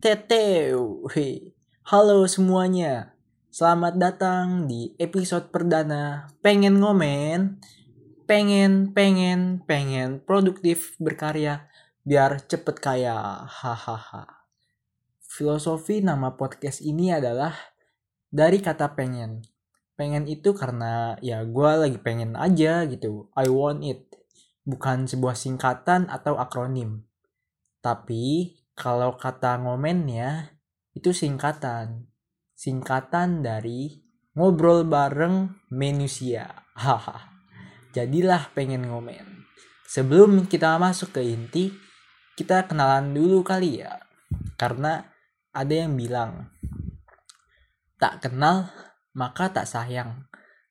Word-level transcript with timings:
Teteu. 0.00 1.04
Halo 1.84 2.24
semuanya. 2.24 3.12
Selamat 3.52 4.00
datang 4.00 4.64
di 4.64 4.96
episode 4.96 5.52
perdana 5.52 6.32
Pengen 6.40 6.80
Ngomen. 6.80 7.60
Pengen, 8.24 8.96
pengen, 8.96 9.60
pengen 9.68 10.24
produktif 10.24 10.96
berkarya 10.96 11.68
biar 12.00 12.40
cepet 12.48 12.80
kaya. 12.80 13.44
Hahaha. 13.44 14.48
Filosofi 15.20 16.00
nama 16.00 16.32
podcast 16.32 16.80
ini 16.80 17.12
adalah 17.12 17.52
dari 18.32 18.64
kata 18.64 18.96
pengen. 18.96 19.44
Pengen 20.00 20.24
itu 20.32 20.56
karena 20.56 21.20
ya 21.20 21.44
gue 21.44 21.70
lagi 21.76 22.00
pengen 22.00 22.40
aja 22.40 22.88
gitu. 22.88 23.28
I 23.36 23.52
want 23.52 23.84
it. 23.84 24.08
Bukan 24.64 25.04
sebuah 25.04 25.36
singkatan 25.36 26.08
atau 26.08 26.40
akronim. 26.40 27.04
Tapi 27.84 28.56
kalau 28.80 29.20
kata 29.20 29.60
ngomennya 29.60 30.56
itu 30.96 31.12
singkatan. 31.12 32.08
Singkatan 32.56 33.44
dari 33.44 34.00
ngobrol 34.32 34.88
bareng 34.88 35.68
manusia. 35.68 36.64
Haha. 36.72 37.28
Jadilah 37.92 38.48
pengen 38.56 38.88
ngomen. 38.88 39.44
Sebelum 39.84 40.48
kita 40.48 40.80
masuk 40.80 41.12
ke 41.12 41.20
inti, 41.20 41.68
kita 42.40 42.64
kenalan 42.64 43.12
dulu 43.12 43.44
kali 43.44 43.84
ya. 43.84 44.00
Karena 44.56 45.04
ada 45.52 45.74
yang 45.76 45.92
bilang, 45.98 46.48
tak 48.00 48.24
kenal 48.24 48.72
maka 49.12 49.52
tak 49.52 49.68
sayang. 49.68 50.24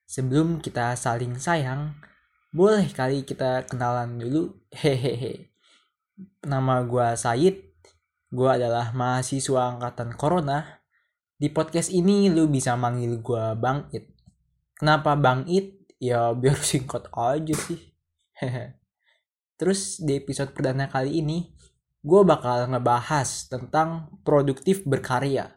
Sebelum 0.10 0.66
kita 0.66 0.98
saling 0.98 1.38
sayang, 1.38 1.94
boleh 2.50 2.90
kali 2.90 3.22
kita 3.22 3.70
kenalan 3.70 4.18
dulu. 4.18 4.66
Hehehe. 4.74 5.54
Nama 6.42 6.82
gua 6.90 7.14
Said, 7.14 7.69
Gue 8.30 8.46
adalah 8.46 8.94
mahasiswa 8.94 9.74
angkatan 9.74 10.14
Corona. 10.14 10.62
Di 11.34 11.50
podcast 11.50 11.90
ini 11.90 12.30
lu 12.30 12.46
bisa 12.46 12.78
manggil 12.78 13.26
gue 13.26 13.46
Bang 13.58 13.90
It. 13.90 14.14
Kenapa 14.78 15.18
Bang 15.18 15.50
It? 15.50 15.90
Ya 15.98 16.30
biar 16.38 16.62
singkat 16.70 17.10
aja 17.10 17.56
sih. 17.58 17.90
Terus 19.60 19.98
di 19.98 20.22
episode 20.22 20.54
perdana 20.54 20.86
kali 20.86 21.26
ini, 21.26 21.50
gue 22.06 22.22
bakal 22.22 22.70
ngebahas 22.70 23.50
tentang 23.50 24.14
produktif 24.22 24.86
berkarya. 24.86 25.50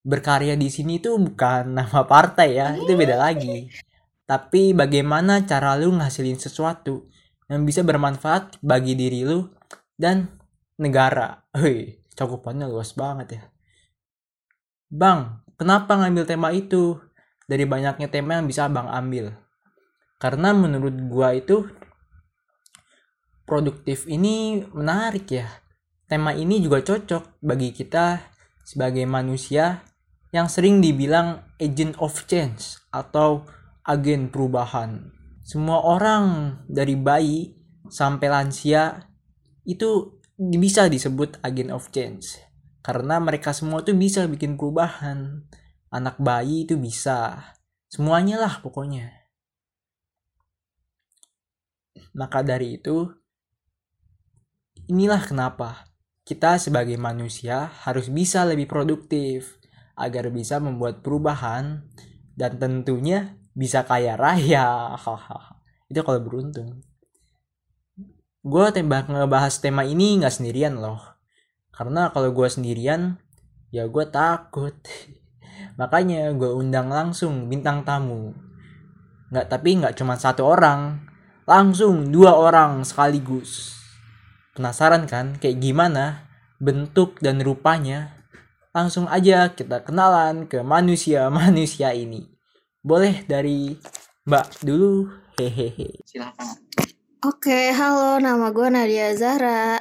Berkarya 0.00 0.56
di 0.56 0.72
sini 0.72 1.04
tuh 1.04 1.20
bukan 1.20 1.72
nama 1.76 2.08
partai 2.08 2.56
ya, 2.56 2.72
itu 2.72 2.88
beda 2.96 3.20
lagi. 3.20 3.68
Tapi 4.24 4.72
bagaimana 4.72 5.44
cara 5.44 5.76
lu 5.76 5.92
ngasilin 5.92 6.40
sesuatu 6.40 7.04
yang 7.52 7.68
bisa 7.68 7.84
bermanfaat 7.84 8.64
bagi 8.64 8.96
diri 8.96 9.28
lu 9.28 9.44
dan 9.92 10.37
negara. 10.78 11.44
Hei, 11.52 12.06
cakupannya 12.14 12.70
luas 12.70 12.94
banget 12.94 13.28
ya. 13.36 13.42
Bang, 14.88 15.44
kenapa 15.58 15.98
ngambil 15.98 16.24
tema 16.24 16.48
itu? 16.54 16.96
Dari 17.48 17.66
banyaknya 17.66 18.08
tema 18.08 18.38
yang 18.40 18.46
bisa 18.46 18.70
Bang 18.70 18.88
ambil. 18.88 19.34
Karena 20.22 20.54
menurut 20.54 20.94
gua 21.10 21.34
itu 21.34 21.66
produktif 23.48 24.04
ini 24.06 24.64
menarik 24.72 25.28
ya. 25.32 25.48
Tema 26.08 26.32
ini 26.32 26.60
juga 26.60 26.80
cocok 26.80 27.40
bagi 27.40 27.72
kita 27.72 28.20
sebagai 28.64 29.04
manusia 29.08 29.80
yang 30.28 30.48
sering 30.48 30.84
dibilang 30.84 31.40
agent 31.56 31.96
of 32.00 32.28
change 32.28 32.76
atau 32.92 33.48
agen 33.88 34.28
perubahan. 34.28 35.08
Semua 35.40 35.80
orang 35.80 36.60
dari 36.68 36.92
bayi 36.92 37.56
sampai 37.88 38.28
lansia 38.28 39.08
itu 39.64 40.17
bisa 40.38 40.86
disebut 40.86 41.42
agent 41.42 41.74
of 41.74 41.90
change. 41.90 42.38
Karena 42.78 43.18
mereka 43.18 43.50
semua 43.50 43.82
tuh 43.82 43.98
bisa 43.98 44.24
bikin 44.30 44.54
perubahan. 44.54 45.44
Anak 45.90 46.22
bayi 46.22 46.62
itu 46.62 46.78
bisa. 46.78 47.42
Semuanya 47.90 48.38
lah 48.38 48.62
pokoknya. 48.62 49.10
Maka 52.14 52.46
dari 52.46 52.78
itu 52.78 53.10
inilah 54.88 55.20
kenapa 55.26 55.90
kita 56.22 56.56
sebagai 56.62 56.96
manusia 56.96 57.68
harus 57.84 58.08
bisa 58.08 58.46
lebih 58.46 58.70
produktif 58.70 59.58
agar 59.98 60.30
bisa 60.30 60.62
membuat 60.62 61.02
perubahan 61.02 61.82
dan 62.38 62.56
tentunya 62.62 63.34
bisa 63.58 63.82
kaya 63.82 64.14
raya. 64.14 64.94
Itu 65.90 66.04
kalau 66.04 66.20
beruntung 66.22 66.87
gue 68.46 68.66
tembak 68.70 69.10
ngebahas 69.10 69.54
tema 69.58 69.82
ini 69.82 70.22
nggak 70.22 70.34
sendirian 70.34 70.78
loh. 70.78 71.02
Karena 71.74 72.10
kalau 72.10 72.30
gue 72.30 72.48
sendirian 72.50 73.18
ya 73.74 73.86
gue 73.86 74.04
takut. 74.10 74.74
Makanya 75.80 76.30
gue 76.34 76.50
undang 76.50 76.90
langsung 76.90 77.50
bintang 77.50 77.82
tamu. 77.82 78.34
Nggak 79.30 79.46
tapi 79.50 79.78
nggak 79.82 79.94
cuma 79.98 80.14
satu 80.14 80.46
orang. 80.46 81.06
Langsung 81.48 82.12
dua 82.12 82.36
orang 82.36 82.84
sekaligus. 82.84 83.78
Penasaran 84.52 85.08
kan 85.08 85.38
kayak 85.40 85.62
gimana 85.62 86.28
bentuk 86.60 87.16
dan 87.22 87.40
rupanya? 87.40 88.18
Langsung 88.74 89.08
aja 89.08 89.54
kita 89.56 89.82
kenalan 89.82 90.44
ke 90.44 90.60
manusia-manusia 90.60 91.96
ini. 91.96 92.28
Boleh 92.84 93.24
dari 93.24 93.74
mbak 94.28 94.60
dulu? 94.62 95.08
Hehehe. 95.38 96.02
Silahkan. 96.04 96.58
Oke, 97.18 97.74
halo, 97.74 98.22
nama 98.22 98.54
gue 98.54 98.70
Nadia 98.70 99.10
Zahra. 99.18 99.74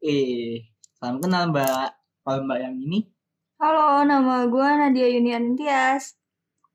Eh, 0.00 0.64
salam 0.96 1.20
kenal 1.20 1.52
Mbak. 1.52 1.92
Kalau 2.24 2.40
Mbak 2.48 2.58
yang 2.64 2.72
ini, 2.80 3.04
Halo, 3.60 4.00
nama 4.08 4.48
gue 4.48 4.68
Nadia 4.80 5.12
Yunian 5.12 5.60
Tias. 5.60 6.16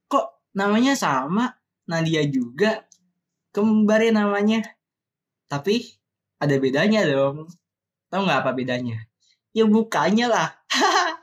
kok 0.06 0.46
namanya 0.54 0.94
sama? 0.94 1.58
Nadia 1.90 2.22
juga. 2.30 2.86
Kembarnya 3.50 4.22
namanya. 4.22 4.62
Tapi 5.50 5.82
ada 6.38 6.54
bedanya 6.62 7.10
dong. 7.10 7.50
Tahu 8.14 8.30
nggak 8.30 8.46
apa 8.46 8.54
bedanya? 8.54 9.10
Ya 9.58 9.66
bukannya 9.66 10.30
lah. 10.30 10.54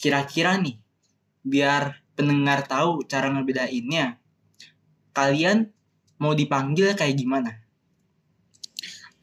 Kira-kira 0.00 0.56
nih, 0.56 0.80
biar 1.44 2.05
pendengar 2.16 2.64
tahu 2.64 3.04
cara 3.04 3.28
ngebedainnya, 3.30 4.16
kalian 5.12 5.70
mau 6.16 6.32
dipanggil 6.32 6.96
kayak 6.96 7.16
gimana? 7.20 7.52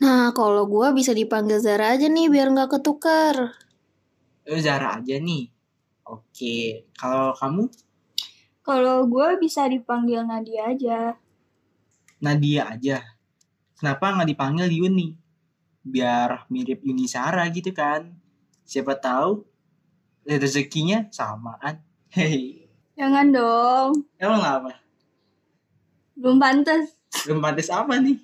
Nah, 0.03 0.35
kalau 0.35 0.67
gue 0.67 0.87
bisa 0.93 1.11
dipanggil 1.15 1.57
Zara 1.63 1.95
aja 1.95 2.05
nih 2.11 2.27
biar 2.29 2.51
nggak 2.53 2.77
ketukar. 2.79 3.55
Eh, 4.45 4.59
Zara 4.61 4.99
aja 4.99 5.15
nih. 5.17 5.47
Oke, 6.03 6.87
kalau 6.99 7.31
kamu 7.33 7.71
Kalau 8.63 9.03
gue 9.11 9.27
bisa 9.43 9.67
dipanggil 9.67 10.23
Nadia 10.23 10.71
aja. 10.71 10.99
Nadia 12.23 12.71
aja. 12.71 13.03
Kenapa 13.75 14.15
nggak 14.15 14.29
dipanggil 14.31 14.67
Yuni? 14.71 15.19
Biar 15.83 16.47
mirip 16.47 16.79
Yuni 16.87 17.07
Sara 17.11 17.43
gitu 17.51 17.75
kan. 17.75 18.07
Siapa 18.63 18.95
tahu 18.99 19.43
rezekinya 20.23 21.11
samaan. 21.11 21.83
Hei, 22.07 22.62
Jangan 22.93 23.33
dong, 23.33 24.05
emang 24.21 24.41
apa? 24.45 24.71
belum 26.13 26.37
pantas. 26.37 26.93
Belum 27.25 27.41
pantas 27.41 27.69
apa 27.73 27.97
nih? 27.97 28.17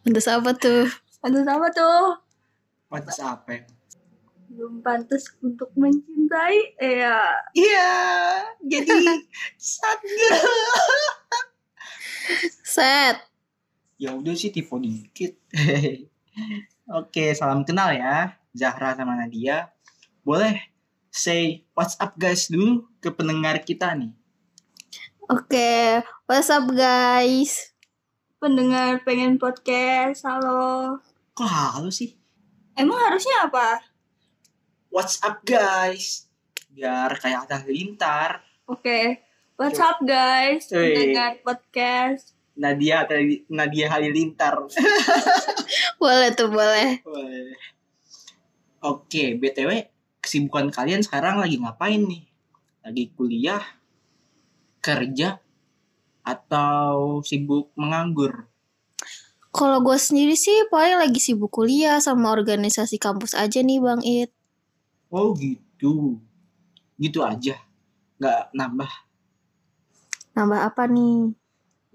Pantes 0.00 0.26
apa 0.26 0.50
tuh? 0.56 0.88
Pantas 1.20 1.44
apa 1.44 1.66
tuh? 1.70 2.04
Pantas 2.88 3.18
apa? 3.20 3.68
Belum 4.48 4.80
pantas 4.80 5.28
untuk 5.44 5.68
mencintai. 5.76 6.72
Eh, 6.80 7.04
ya. 7.04 7.20
Iya, 7.52 7.92
jadi 8.64 8.96
sad 9.60 10.00
girl. 10.00 10.56
Set. 12.64 13.16
Ya 14.00 14.16
udah 14.16 14.32
sih 14.32 14.48
tipe 14.48 14.72
dikit. 14.80 15.36
Oke, 16.98 17.36
salam 17.36 17.68
kenal 17.68 17.92
ya. 17.92 18.40
Zahra 18.56 18.96
sama 18.96 19.20
Nadia. 19.20 19.68
Boleh 20.24 20.77
say 21.18 21.66
what's 21.74 21.98
up 21.98 22.14
guys 22.14 22.46
dulu 22.46 22.86
ke 23.02 23.10
pendengar 23.10 23.58
kita 23.66 23.90
nih. 23.98 24.14
Oke, 25.26 26.06
what's 26.30 26.46
up 26.46 26.70
guys? 26.70 27.74
Pendengar 28.38 29.02
pengen 29.02 29.34
podcast, 29.34 30.22
halo. 30.22 31.02
Kok 31.34 31.50
halo 31.50 31.90
sih? 31.90 32.14
Emang 32.78 33.02
harusnya 33.02 33.50
apa? 33.50 33.82
What's 34.94 35.18
up 35.26 35.42
guys? 35.42 36.30
Biar 36.70 37.18
kayak 37.18 37.50
ada 37.50 37.66
lintar. 37.66 38.46
Oke, 38.70 39.26
what's 39.58 39.82
up 39.82 39.98
guys? 40.06 40.70
Wih. 40.70 40.94
Pendengar 40.94 41.42
podcast. 41.42 42.38
Nadia 42.54 43.06
atau 43.06 43.18
Nadia 43.50 43.90
Halilintar. 43.90 44.54
Boleh 46.02 46.30
tuh, 46.34 46.50
boleh. 46.50 47.02
Boleh. 47.06 47.54
Oke, 48.82 49.38
BTW 49.38 49.97
kesibukan 50.28 50.68
kalian 50.68 51.00
sekarang 51.00 51.40
lagi 51.40 51.56
ngapain 51.56 52.04
nih? 52.04 52.28
Lagi 52.84 53.08
kuliah, 53.16 53.64
kerja, 54.84 55.40
atau 56.20 57.24
sibuk 57.24 57.72
menganggur? 57.72 58.44
Kalau 59.48 59.80
gue 59.80 59.96
sendiri 59.96 60.36
sih 60.36 60.68
paling 60.68 61.00
lagi 61.00 61.16
sibuk 61.16 61.48
kuliah 61.48 61.96
sama 62.04 62.28
organisasi 62.36 63.00
kampus 63.00 63.32
aja 63.32 63.64
nih 63.64 63.80
Bang 63.80 64.04
It. 64.04 64.28
Oh 65.08 65.32
gitu. 65.32 66.20
Gitu 67.00 67.24
aja. 67.24 67.56
Nggak 68.20 68.52
nambah. 68.52 68.92
Nambah 70.36 70.60
apa 70.68 70.84
nih? 70.84 71.32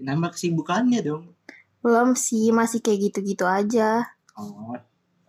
Nambah 0.01 0.33
kesibukannya 0.33 1.05
dong. 1.05 1.37
Belum 1.85 2.17
sih, 2.17 2.49
masih 2.49 2.81
kayak 2.81 3.13
gitu-gitu 3.13 3.45
aja. 3.45 4.17
Oh, 4.33 4.73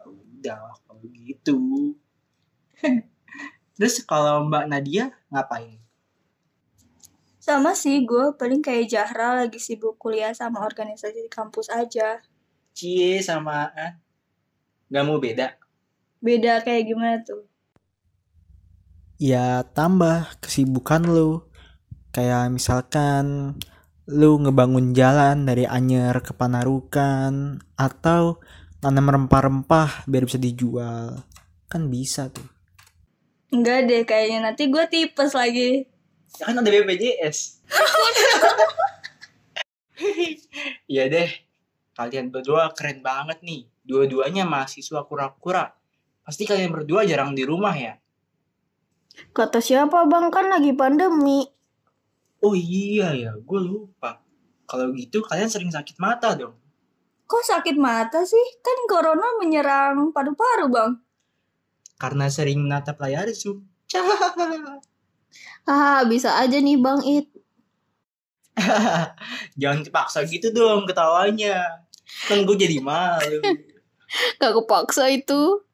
udah 0.00 0.74
kalau 0.88 1.04
gitu. 1.12 1.92
Terus 3.74 4.04
kalau 4.06 4.46
Mbak 4.46 4.64
Nadia 4.70 5.10
ngapain? 5.32 5.82
Sama 7.44 7.76
sih, 7.76 8.00
gue 8.08 8.32
paling 8.40 8.64
kayak 8.64 8.88
Jahra 8.88 9.44
lagi 9.44 9.60
sibuk 9.60 10.00
kuliah 10.00 10.32
sama 10.32 10.64
organisasi 10.64 11.28
di 11.28 11.30
kampus 11.30 11.68
aja. 11.68 12.24
Cie 12.72 13.20
samaan. 13.20 14.00
Nggak 14.88 15.04
mau 15.04 15.20
beda. 15.20 15.52
Beda 16.24 16.64
kayak 16.64 16.88
gimana 16.88 17.20
tuh? 17.20 17.44
Ya 19.20 19.60
tambah 19.76 20.40
kesibukan 20.40 21.04
lu. 21.04 21.44
Kayak 22.16 22.48
misalkan 22.54 23.58
lu 24.08 24.40
ngebangun 24.40 24.96
jalan 24.96 25.44
dari 25.44 25.68
Anyer 25.68 26.16
ke 26.24 26.32
Panarukan 26.32 27.60
atau 27.76 28.40
nanam 28.80 29.04
rempah-rempah 29.04 30.08
biar 30.08 30.24
bisa 30.24 30.40
dijual. 30.40 31.28
Kan 31.68 31.92
bisa 31.92 32.32
tuh. 32.32 32.53
Enggak 33.54 33.86
deh, 33.86 34.02
kayaknya 34.02 34.50
nanti 34.50 34.66
gue 34.66 34.82
tipes 34.90 35.30
lagi. 35.30 35.86
Ya 36.42 36.50
kan 36.50 36.58
ada 36.58 36.70
BPJS. 36.70 37.38
Iya 40.90 41.06
deh. 41.06 41.30
Kalian 41.94 42.34
berdua 42.34 42.74
keren 42.74 42.98
banget 42.98 43.38
nih. 43.46 43.70
Dua-duanya 43.86 44.42
mahasiswa 44.42 45.06
kura-kura. 45.06 45.70
Pasti 46.26 46.42
kalian 46.42 46.74
berdua 46.74 47.06
jarang 47.06 47.32
di 47.32 47.46
rumah 47.46 47.72
ya? 47.78 47.94
Kata 49.30 49.62
siapa 49.62 50.10
Bang 50.10 50.34
kan 50.34 50.50
lagi 50.50 50.74
pandemi. 50.74 51.46
Oh 52.42 52.58
iya 52.58 53.14
ya, 53.14 53.32
gue 53.38 53.60
lupa. 53.62 54.18
Kalau 54.66 54.90
gitu 54.98 55.22
kalian 55.22 55.46
sering 55.46 55.70
sakit 55.70 55.96
mata 56.02 56.34
dong. 56.34 56.58
Kok 57.30 57.44
sakit 57.46 57.78
mata 57.78 58.26
sih? 58.26 58.58
Kan 58.60 58.90
corona 58.90 59.38
menyerang 59.38 60.10
paru-paru, 60.10 60.66
Bang. 60.68 61.03
Karena 62.04 62.28
sering 62.28 62.68
natap 62.68 63.00
layar 63.00 63.32
Zoom. 63.32 63.64
Ah, 65.64 66.04
bisa 66.04 66.36
aja 66.36 66.60
nih 66.60 66.76
Bang 66.76 67.00
It. 67.00 67.24
Jangan 69.60 69.80
dipaksa 69.80 70.20
gitu 70.28 70.52
dong 70.52 70.84
ketawanya. 70.84 71.88
Kan 72.28 72.44
gue 72.44 72.52
jadi 72.52 72.84
malu. 72.84 73.40
Gak 74.40 74.52
kepaksa 74.60 75.08
itu. 75.08 75.64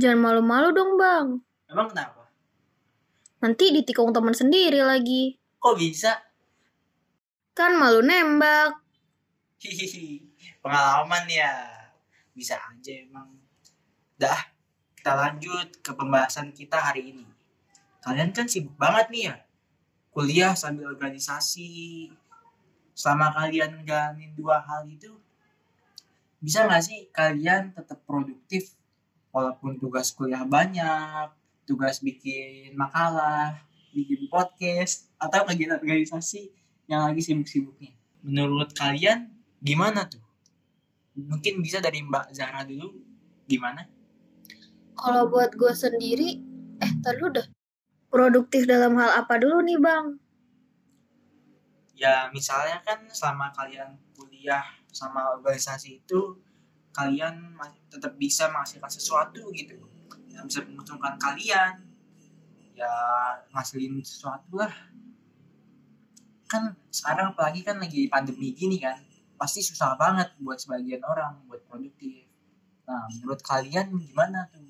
Jangan 0.00 0.16
malu-malu 0.16 0.72
dong 0.72 0.96
Bang. 0.96 1.26
Emang 1.68 1.92
kenapa? 1.92 2.32
Nanti 3.44 3.68
ditikung 3.68 4.16
teman 4.16 4.32
sendiri 4.32 4.80
lagi. 4.80 5.36
Kok 5.60 5.76
bisa? 5.76 6.16
Kan 7.52 7.76
malu 7.76 8.00
nembak. 8.00 8.80
Hihihi. 9.60 10.24
Pengalaman 10.64 11.28
ya. 11.28 11.52
Bisa 12.32 12.56
aja 12.56 12.92
emang. 12.96 13.39
Dah, 14.20 14.52
kita 14.92 15.16
lanjut 15.16 15.80
ke 15.80 15.96
pembahasan 15.96 16.52
kita 16.52 16.76
hari 16.76 17.16
ini. 17.16 17.24
Kalian 18.04 18.36
kan 18.36 18.44
sibuk 18.44 18.76
banget 18.76 19.08
nih 19.08 19.22
ya. 19.32 19.36
Kuliah 20.12 20.52
sambil 20.52 20.92
organisasi. 20.92 22.12
Selama 22.92 23.32
kalian 23.32 23.80
jalanin 23.88 24.36
dua 24.36 24.60
hal 24.60 24.84
itu, 24.84 25.08
bisa 26.36 26.68
nggak 26.68 26.84
sih 26.84 27.08
kalian 27.16 27.72
tetap 27.72 28.04
produktif 28.04 28.76
walaupun 29.32 29.80
tugas 29.80 30.12
kuliah 30.12 30.44
banyak, 30.44 31.32
tugas 31.64 32.04
bikin 32.04 32.76
makalah, 32.76 33.56
bikin 33.96 34.28
podcast, 34.28 35.08
atau 35.16 35.48
kegiatan 35.48 35.80
organisasi 35.80 36.52
yang 36.92 37.08
lagi 37.08 37.24
sibuk-sibuknya. 37.24 37.96
Menurut 38.20 38.76
kalian 38.76 39.32
gimana 39.64 40.04
tuh? 40.04 40.20
Mungkin 41.16 41.64
bisa 41.64 41.80
dari 41.80 42.04
Mbak 42.04 42.36
Zahra 42.36 42.68
dulu, 42.68 43.00
gimana? 43.48 43.88
Kalau 45.00 45.32
buat 45.32 45.56
gue 45.56 45.72
sendiri, 45.72 46.44
eh 46.76 46.92
tar 47.00 47.16
dulu 47.16 47.40
dah. 47.40 47.48
Produktif 48.12 48.68
dalam 48.68 49.00
hal 49.00 49.24
apa 49.24 49.40
dulu 49.40 49.64
nih 49.64 49.80
Bang? 49.80 50.20
Ya 51.96 52.28
misalnya 52.36 52.84
kan 52.84 53.08
selama 53.08 53.48
kalian 53.56 53.96
kuliah 54.12 54.60
sama 54.92 55.32
organisasi 55.40 56.04
itu, 56.04 56.36
kalian 56.92 57.56
masih 57.56 57.80
tetap 57.88 58.12
bisa 58.20 58.52
menghasilkan 58.52 58.92
sesuatu 58.92 59.48
gitu. 59.56 59.80
Yang 60.36 60.44
bisa 60.52 60.60
menguntungkan 60.68 61.16
kalian. 61.16 61.80
Ya 62.76 62.92
ngasilin 63.56 64.04
sesuatu 64.04 64.60
lah. 64.60 64.74
Kan 66.44 66.76
sekarang 66.92 67.32
apalagi 67.32 67.64
kan 67.64 67.80
lagi 67.80 68.04
pandemi 68.12 68.52
gini 68.52 68.76
kan 68.76 69.00
pasti 69.40 69.64
susah 69.64 69.96
banget 69.96 70.36
buat 70.44 70.60
sebagian 70.60 71.00
orang 71.08 71.40
buat 71.48 71.64
produktif. 71.64 72.28
Nah 72.84 73.08
menurut 73.08 73.40
kalian 73.40 73.96
gimana 73.96 74.44
tuh 74.52 74.69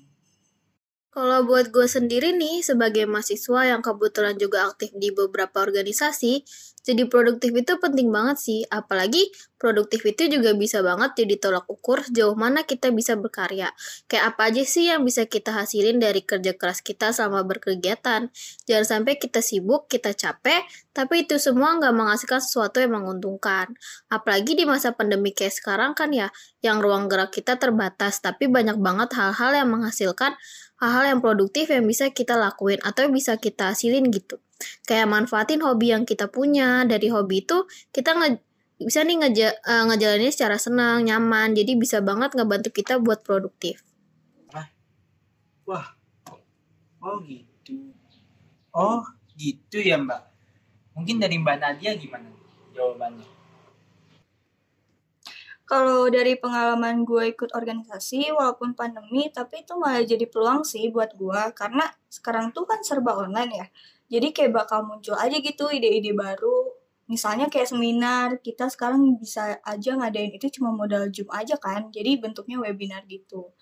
Kalau 1.11 1.43
buat 1.43 1.75
gue 1.75 1.91
sendiri 1.91 2.31
nih, 2.31 2.63
sebagai 2.63 3.03
mahasiswa 3.03 3.67
yang 3.67 3.83
kebetulan 3.83 4.39
juga 4.39 4.63
aktif 4.71 4.95
di 4.95 5.11
beberapa 5.11 5.59
organisasi, 5.59 6.47
jadi 6.81 7.05
produktif 7.05 7.53
itu 7.53 7.77
penting 7.77 8.09
banget 8.09 8.37
sih. 8.41 8.59
Apalagi 8.65 9.29
produktif 9.61 10.01
itu 10.01 10.25
juga 10.33 10.57
bisa 10.57 10.81
banget 10.81 11.13
jadi 11.13 11.37
tolak 11.37 11.69
ukur 11.69 12.01
sejauh 12.01 12.33
mana 12.33 12.65
kita 12.65 12.89
bisa 12.89 13.13
berkarya. 13.13 13.69
Kayak 14.09 14.33
apa 14.33 14.49
aja 14.49 14.63
sih 14.65 14.89
yang 14.89 15.05
bisa 15.05 15.29
kita 15.29 15.53
hasilin 15.53 16.01
dari 16.01 16.25
kerja 16.25 16.57
keras 16.57 16.81
kita 16.81 17.13
selama 17.13 17.45
berkegiatan. 17.45 18.33
Jangan 18.65 18.85
sampai 18.85 19.21
kita 19.21 19.45
sibuk, 19.45 19.85
kita 19.85 20.17
capek, 20.17 20.65
tapi 20.97 21.29
itu 21.29 21.37
semua 21.37 21.77
nggak 21.77 21.93
menghasilkan 21.93 22.41
sesuatu 22.41 22.81
yang 22.81 22.97
menguntungkan. 22.97 23.77
Apalagi 24.09 24.57
di 24.57 24.65
masa 24.65 24.97
pandemi 24.97 25.37
kayak 25.37 25.53
sekarang 25.53 25.93
kan 25.93 26.09
ya, 26.09 26.33
yang 26.65 26.81
ruang 26.81 27.05
gerak 27.05 27.29
kita 27.29 27.61
terbatas, 27.61 28.25
tapi 28.25 28.49
banyak 28.49 28.81
banget 28.81 29.13
hal-hal 29.13 29.53
yang 29.53 29.69
menghasilkan 29.69 30.33
hal-hal 30.81 31.05
yang 31.13 31.19
produktif 31.21 31.69
yang 31.69 31.85
bisa 31.85 32.09
kita 32.09 32.33
lakuin 32.33 32.81
atau 32.81 33.05
bisa 33.13 33.37
kita 33.37 33.77
hasilin 33.77 34.09
gitu. 34.09 34.41
Kayak 34.85 35.07
manfaatin 35.11 35.61
hobi 35.65 35.93
yang 35.93 36.03
kita 36.07 36.29
punya. 36.31 36.83
Dari 36.87 37.07
hobi 37.11 37.43
itu 37.45 37.65
kita 37.95 38.17
nge 38.17 38.41
bisa 38.81 39.05
nih 39.05 39.21
ngeja 39.21 39.47
uh, 39.61 39.83
ngejalanin 39.93 40.33
secara 40.33 40.57
senang, 40.57 41.05
nyaman. 41.05 41.53
Jadi 41.53 41.77
bisa 41.77 42.01
banget 42.01 42.33
ngebantu 42.33 42.73
kita 42.73 42.97
buat 42.97 43.21
produktif. 43.21 43.85
wah 45.71 45.87
oh 46.99 47.17
gitu 47.23 47.95
oh 48.75 49.01
gitu 49.39 49.79
ya 49.79 49.95
mbak 49.95 50.19
mungkin 50.91 51.21
dari 51.21 51.39
mbak 51.39 51.57
Nadia 51.63 51.95
gimana 51.95 52.27
jawabannya 52.75 53.39
Kalau 55.71 56.11
dari 56.11 56.35
pengalaman 56.35 57.07
gue 57.07 57.31
ikut 57.31 57.55
organisasi, 57.55 58.27
walaupun 58.35 58.75
pandemi, 58.75 59.31
tapi 59.31 59.63
itu 59.63 59.71
malah 59.79 60.03
jadi 60.03 60.27
peluang 60.27 60.67
sih 60.67 60.91
buat 60.91 61.15
gue. 61.15 61.41
Karena 61.55 61.87
sekarang 62.11 62.51
tuh 62.51 62.67
kan 62.67 62.83
serba 62.83 63.15
online 63.15 63.51
ya. 63.55 63.67
Jadi 64.11 64.35
kayak 64.35 64.51
bakal 64.51 64.83
muncul 64.83 65.15
aja 65.15 65.39
gitu 65.39 65.71
ide-ide 65.71 66.11
baru. 66.11 66.75
Misalnya 67.07 67.47
kayak 67.47 67.71
seminar, 67.71 68.43
kita 68.43 68.67
sekarang 68.67 69.15
bisa 69.15 69.59
aja 69.63 69.91
ngadain 69.95 70.35
itu 70.35 70.47
cuma 70.59 70.75
modal 70.75 71.07
Zoom 71.15 71.31
aja 71.31 71.55
kan. 71.55 71.87
Jadi 71.95 72.19
bentuknya 72.19 72.59
webinar 72.59 73.07
gitu. 73.07 73.55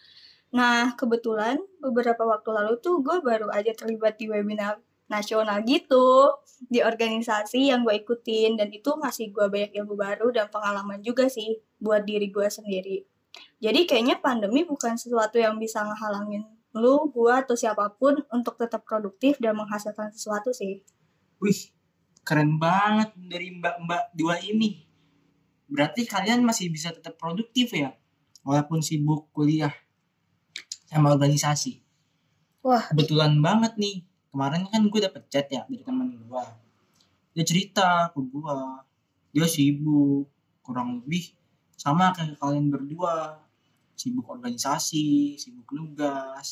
Nah, 0.50 0.98
kebetulan 0.98 1.62
beberapa 1.78 2.26
waktu 2.26 2.50
lalu 2.50 2.82
tuh 2.82 3.06
gue 3.06 3.22
baru 3.22 3.54
aja 3.54 3.70
terlibat 3.78 4.18
di 4.18 4.26
webinar 4.26 4.82
nasional 5.10 5.62
gitu 5.66 6.38
di 6.70 6.86
organisasi 6.86 7.74
yang 7.74 7.82
gue 7.82 7.98
ikutin 8.02 8.58
dan 8.58 8.70
itu 8.70 8.94
ngasih 8.94 9.34
gue 9.34 9.46
banyak 9.50 9.74
ilmu 9.82 9.98
baru 9.98 10.30
dan 10.30 10.50
pengalaman 10.54 11.02
juga 11.02 11.26
sih 11.30 11.62
buat 11.82 12.06
diri 12.06 12.30
gue 12.30 12.46
sendiri. 12.50 13.06
Jadi 13.62 13.86
kayaknya 13.86 14.22
pandemi 14.22 14.66
bukan 14.66 14.98
sesuatu 14.98 15.38
yang 15.42 15.58
bisa 15.58 15.86
ngehalangin 15.86 16.46
lu, 16.76 17.10
gue 17.10 17.34
atau 17.34 17.58
siapa 17.58 17.98
pun 17.98 18.20
untuk 18.30 18.56
tetap 18.60 18.86
produktif 18.86 19.42
dan 19.42 19.58
menghasilkan 19.58 20.14
sesuatu 20.14 20.54
sih. 20.54 20.86
wih 21.40 21.72
keren 22.28 22.60
banget 22.60 23.16
dari 23.16 23.56
mbak-mbak 23.58 24.14
dua 24.14 24.38
ini. 24.44 24.86
Berarti 25.66 26.06
kalian 26.06 26.46
masih 26.46 26.70
bisa 26.70 26.94
tetap 26.94 27.16
produktif 27.18 27.74
ya 27.74 27.96
walaupun 28.44 28.84
sibuk 28.84 29.32
kuliah 29.34 29.74
sama 30.86 31.14
organisasi. 31.16 31.82
Wah, 32.60 32.86
kebetulan 32.92 33.40
banget 33.40 33.80
nih 33.80 34.04
kemarin 34.30 34.70
kan 34.70 34.82
gue 34.86 35.02
dapet 35.02 35.24
chat 35.30 35.48
ya 35.50 35.66
dari 35.66 35.82
temen 35.82 36.14
gue 36.14 36.44
dia 37.34 37.46
cerita 37.46 38.14
ke 38.14 38.20
gue 38.22 38.58
dia 39.34 39.46
sibuk 39.50 40.30
kurang 40.62 41.02
lebih 41.02 41.34
sama 41.74 42.14
kayak 42.14 42.38
kalian 42.38 42.70
berdua 42.70 43.42
sibuk 44.00 44.28
organisasi 44.36 45.08
sibuk 45.42 45.70
nugas. 45.78 46.48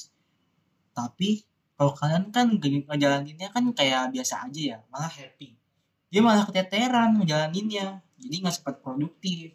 Tapi 0.98 1.30
kalau 1.78 1.94
kalian 2.00 2.26
kan 2.36 2.48
nge- 2.62 2.86
ngejalaninnya 2.90 3.48
kan 3.56 3.64
kayak 3.78 4.04
biasa 4.14 4.36
aja 4.46 4.62
ya 4.72 4.78
malah 4.92 5.12
happy. 5.20 5.50
Dia 6.12 6.22
malah 6.28 6.44
keteteran 6.50 7.10
ngejalaninnya 7.20 7.86
jadi 8.22 8.36
nggak 8.42 8.56
sempat 8.58 8.76
produktif. 8.84 9.54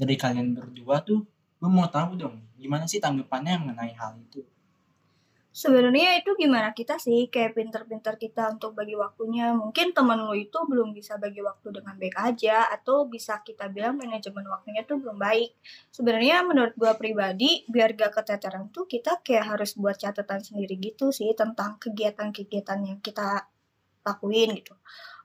Dari 0.00 0.14
kalian 0.22 0.48
berdua 0.56 0.96
tuh, 1.08 1.20
gue 1.60 1.70
mau 1.76 1.86
tahu 1.96 2.10
dong, 2.22 2.36
gimana 2.60 2.84
sih 2.90 2.98
tanggapannya 3.04 3.54
mengenai 3.62 3.92
hal 4.00 4.12
itu? 4.26 4.40
Sebenarnya 5.50 6.14
itu 6.22 6.30
gimana 6.38 6.70
kita 6.70 6.94
sih 7.02 7.26
kayak 7.26 7.58
pinter-pinter 7.58 8.14
kita 8.14 8.54
untuk 8.54 8.70
bagi 8.78 8.94
waktunya. 8.94 9.50
Mungkin 9.50 9.90
temen 9.90 10.22
lu 10.22 10.34
itu 10.38 10.54
belum 10.62 10.94
bisa 10.94 11.18
bagi 11.18 11.42
waktu 11.42 11.74
dengan 11.74 11.98
baik 11.98 12.14
aja 12.22 12.70
atau 12.70 13.10
bisa 13.10 13.42
kita 13.42 13.66
bilang 13.66 13.98
manajemen 13.98 14.46
waktunya 14.46 14.86
tuh 14.86 15.02
belum 15.02 15.18
baik. 15.18 15.50
Sebenarnya 15.90 16.46
menurut 16.46 16.78
gua 16.78 16.94
pribadi 16.94 17.66
biar 17.66 17.98
gak 17.98 18.22
keteteran 18.22 18.70
tuh 18.70 18.86
kita 18.86 19.18
kayak 19.26 19.58
harus 19.58 19.74
buat 19.74 19.98
catatan 19.98 20.38
sendiri 20.38 20.78
gitu 20.78 21.10
sih 21.10 21.34
tentang 21.34 21.82
kegiatan-kegiatan 21.82 22.78
yang 22.86 22.98
kita 23.02 23.50
lakuin 24.06 24.54
gitu. 24.54 24.74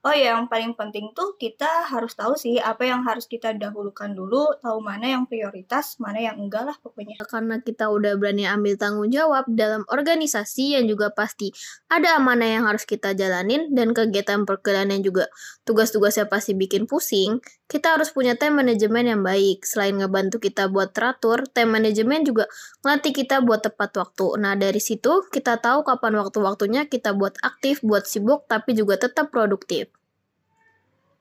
Oh 0.06 0.14
ya, 0.14 0.38
yang 0.38 0.46
paling 0.46 0.78
penting 0.78 1.10
tuh 1.18 1.34
kita 1.34 1.90
harus 1.90 2.14
tahu 2.14 2.38
sih 2.38 2.62
apa 2.62 2.86
yang 2.86 3.02
harus 3.02 3.26
kita 3.26 3.58
dahulukan 3.58 4.14
dulu, 4.14 4.54
tahu 4.62 4.78
mana 4.78 5.18
yang 5.18 5.26
prioritas, 5.26 5.98
mana 5.98 6.22
yang 6.22 6.38
enggak 6.38 6.62
lah 6.62 6.78
pokoknya. 6.78 7.18
karena 7.26 7.58
kita 7.58 7.90
udah 7.90 8.14
berani 8.14 8.46
ambil 8.46 8.78
tanggung 8.78 9.10
jawab 9.10 9.50
dalam 9.50 9.82
organisasi 9.90 10.78
yang 10.78 10.86
juga 10.86 11.10
pasti 11.10 11.50
ada 11.90 12.22
amanah 12.22 12.46
yang 12.46 12.64
harus 12.70 12.86
kita 12.86 13.18
jalanin 13.18 13.74
dan 13.74 13.98
kegiatan 13.98 14.46
perkuliahan 14.46 14.94
yang 14.94 15.02
juga 15.02 15.26
tugas-tugasnya 15.66 16.30
pasti 16.30 16.54
bikin 16.54 16.86
pusing, 16.86 17.42
kita 17.66 17.98
harus 17.98 18.14
punya 18.14 18.38
time 18.38 18.62
management 18.62 19.08
yang 19.10 19.22
baik. 19.26 19.66
Selain 19.66 19.98
ngebantu 19.98 20.38
kita 20.38 20.70
buat 20.70 20.94
teratur, 20.94 21.50
time 21.50 21.82
management 21.82 22.30
juga 22.30 22.46
ngelatih 22.86 23.14
kita 23.14 23.42
buat 23.42 23.66
tepat 23.66 23.98
waktu. 23.98 24.38
Nah, 24.38 24.54
dari 24.54 24.78
situ 24.78 25.26
kita 25.34 25.58
tahu 25.58 25.82
kapan 25.82 26.22
waktu-waktunya 26.22 26.86
kita 26.86 27.18
buat 27.18 27.34
aktif, 27.42 27.82
buat 27.82 28.06
sibuk, 28.06 28.46
tapi 28.46 28.78
juga 28.78 29.02
tetap 29.02 29.34
produktif. 29.34 29.90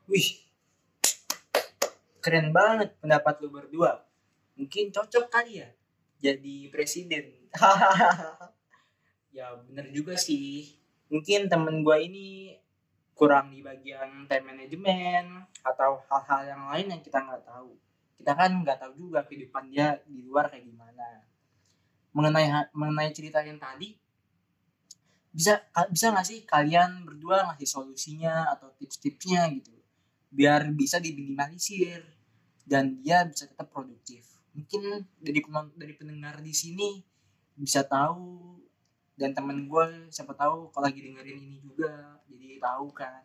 Wih, 0.04 0.44
keren 2.20 2.52
banget 2.52 2.92
pendapat 3.00 3.40
lu 3.40 3.48
berdua. 3.48 4.04
Mungkin 4.60 4.92
cocok 4.92 5.32
kali 5.32 5.64
ya 5.64 5.68
jadi 6.20 6.72
presiden. 6.72 7.36
ya 9.36 9.52
bener 9.64 9.92
juga 9.92 10.16
sih. 10.16 10.76
Mungkin 11.12 11.52
temen 11.52 11.84
gua 11.84 12.00
ini 12.00 12.56
kurang 13.14 13.54
di 13.54 13.62
bagian 13.62 14.26
time 14.26 14.44
management 14.50 15.48
atau 15.62 16.02
hal-hal 16.10 16.40
yang 16.50 16.62
lain 16.68 16.86
yang 16.98 17.02
kita 17.02 17.22
nggak 17.22 17.46
tahu. 17.46 17.72
Kita 18.18 18.32
kan 18.34 18.50
nggak 18.62 18.78
tahu 18.82 18.92
juga 18.98 19.22
kehidupan 19.26 19.70
dia 19.70 19.98
di 20.06 20.26
luar 20.26 20.50
kayak 20.50 20.66
gimana. 20.66 21.22
Mengenai 22.14 22.70
mengenai 22.74 23.10
cerita 23.10 23.42
yang 23.42 23.58
tadi, 23.58 23.94
bisa 25.34 25.58
bisa 25.90 26.14
nggak 26.14 26.26
sih 26.26 26.46
kalian 26.46 27.06
berdua 27.06 27.50
ngasih 27.50 27.66
solusinya 27.66 28.54
atau 28.54 28.70
tips-tipsnya 28.78 29.50
gitu 29.58 29.74
biar 30.34 30.66
bisa 30.74 30.98
diminimalisir 30.98 32.02
dan 32.66 32.98
dia 32.98 33.22
bisa 33.22 33.46
tetap 33.46 33.70
produktif. 33.70 34.26
Mungkin 34.54 35.06
dari 35.22 35.40
dari 35.78 35.94
pendengar 35.94 36.42
di 36.42 36.50
sini 36.50 36.98
bisa 37.54 37.86
tahu 37.86 38.58
dan 39.14 39.30
temen 39.30 39.70
gue 39.70 39.84
siapa 40.10 40.34
tahu 40.34 40.70
kalau 40.74 40.84
lagi 40.90 41.00
dengerin 41.02 41.38
ini 41.38 41.58
juga 41.62 42.18
jadi 42.26 42.58
tahu 42.58 42.86
kan. 42.90 43.22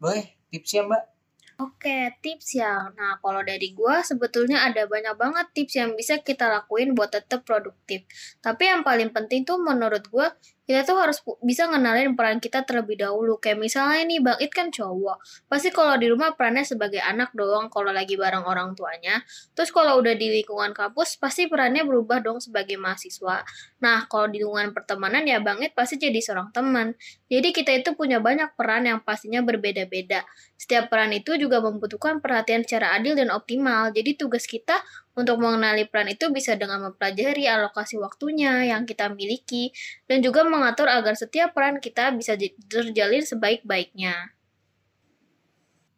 Boleh 0.00 0.36
tipsnya 0.48 0.84
mbak? 0.84 1.16
Oke, 1.56 2.12
tips 2.20 2.60
ya. 2.60 2.92
Nah, 2.92 3.16
kalau 3.24 3.40
dari 3.40 3.72
gua 3.72 4.04
sebetulnya 4.04 4.68
ada 4.68 4.84
banyak 4.84 5.16
banget 5.16 5.46
tips 5.56 5.74
yang 5.80 5.96
bisa 5.96 6.20
kita 6.20 6.52
lakuin 6.52 6.92
buat 6.92 7.08
tetap 7.08 7.48
produktif. 7.48 8.04
Tapi 8.44 8.68
yang 8.68 8.84
paling 8.84 9.08
penting 9.08 9.48
tuh 9.48 9.56
menurut 9.56 10.04
gua 10.12 10.36
kita 10.66 10.82
tuh 10.82 10.98
harus 10.98 11.22
bisa 11.46 11.70
ngenalin 11.70 12.18
peran 12.18 12.42
kita 12.42 12.66
terlebih 12.66 12.98
dahulu. 12.98 13.38
Kayak 13.38 13.62
misalnya 13.62 14.02
nih 14.02 14.18
Bang 14.18 14.38
It 14.42 14.50
kan 14.50 14.74
cowok. 14.74 15.22
Pasti 15.46 15.70
kalau 15.70 15.94
di 15.94 16.10
rumah 16.10 16.34
perannya 16.34 16.66
sebagai 16.66 16.98
anak 16.98 17.30
doang 17.38 17.70
kalau 17.70 17.94
lagi 17.94 18.18
bareng 18.18 18.42
orang 18.42 18.74
tuanya. 18.74 19.22
Terus 19.54 19.70
kalau 19.70 20.02
udah 20.02 20.18
di 20.18 20.42
lingkungan 20.42 20.74
kampus 20.74 21.22
pasti 21.22 21.46
perannya 21.46 21.86
berubah 21.86 22.18
dong 22.18 22.42
sebagai 22.42 22.74
mahasiswa. 22.82 23.46
Nah, 23.78 24.10
kalau 24.10 24.26
di 24.26 24.42
lingkungan 24.42 24.74
pertemanan 24.74 25.22
ya 25.22 25.38
Bang 25.38 25.62
It 25.62 25.70
pasti 25.78 26.02
jadi 26.02 26.18
seorang 26.18 26.50
teman. 26.50 26.98
Jadi 27.30 27.54
kita 27.54 27.70
itu 27.70 27.94
punya 27.94 28.18
banyak 28.18 28.58
peran 28.58 28.90
yang 28.90 28.98
pastinya 29.06 29.46
berbeda-beda. 29.46 30.26
Setiap 30.58 30.90
peran 30.90 31.14
itu 31.14 31.38
juga 31.38 31.62
membutuhkan 31.62 32.18
perhatian 32.18 32.66
secara 32.66 32.98
adil 32.98 33.14
dan 33.14 33.30
optimal. 33.30 33.94
Jadi 33.94 34.18
tugas 34.18 34.50
kita 34.50 34.82
untuk 35.16 35.40
mengenali 35.40 35.88
peran 35.88 36.12
itu 36.12 36.28
bisa 36.28 36.54
dengan 36.60 36.84
mempelajari 36.84 37.48
alokasi 37.48 37.96
waktunya 37.96 38.68
yang 38.68 38.84
kita 38.84 39.08
miliki 39.08 39.72
dan 40.04 40.20
juga 40.20 40.44
mengatur 40.44 40.92
agar 40.92 41.16
setiap 41.16 41.56
peran 41.56 41.80
kita 41.80 42.12
bisa 42.12 42.36
terjalin 42.68 43.24
sebaik-baiknya. 43.24 44.36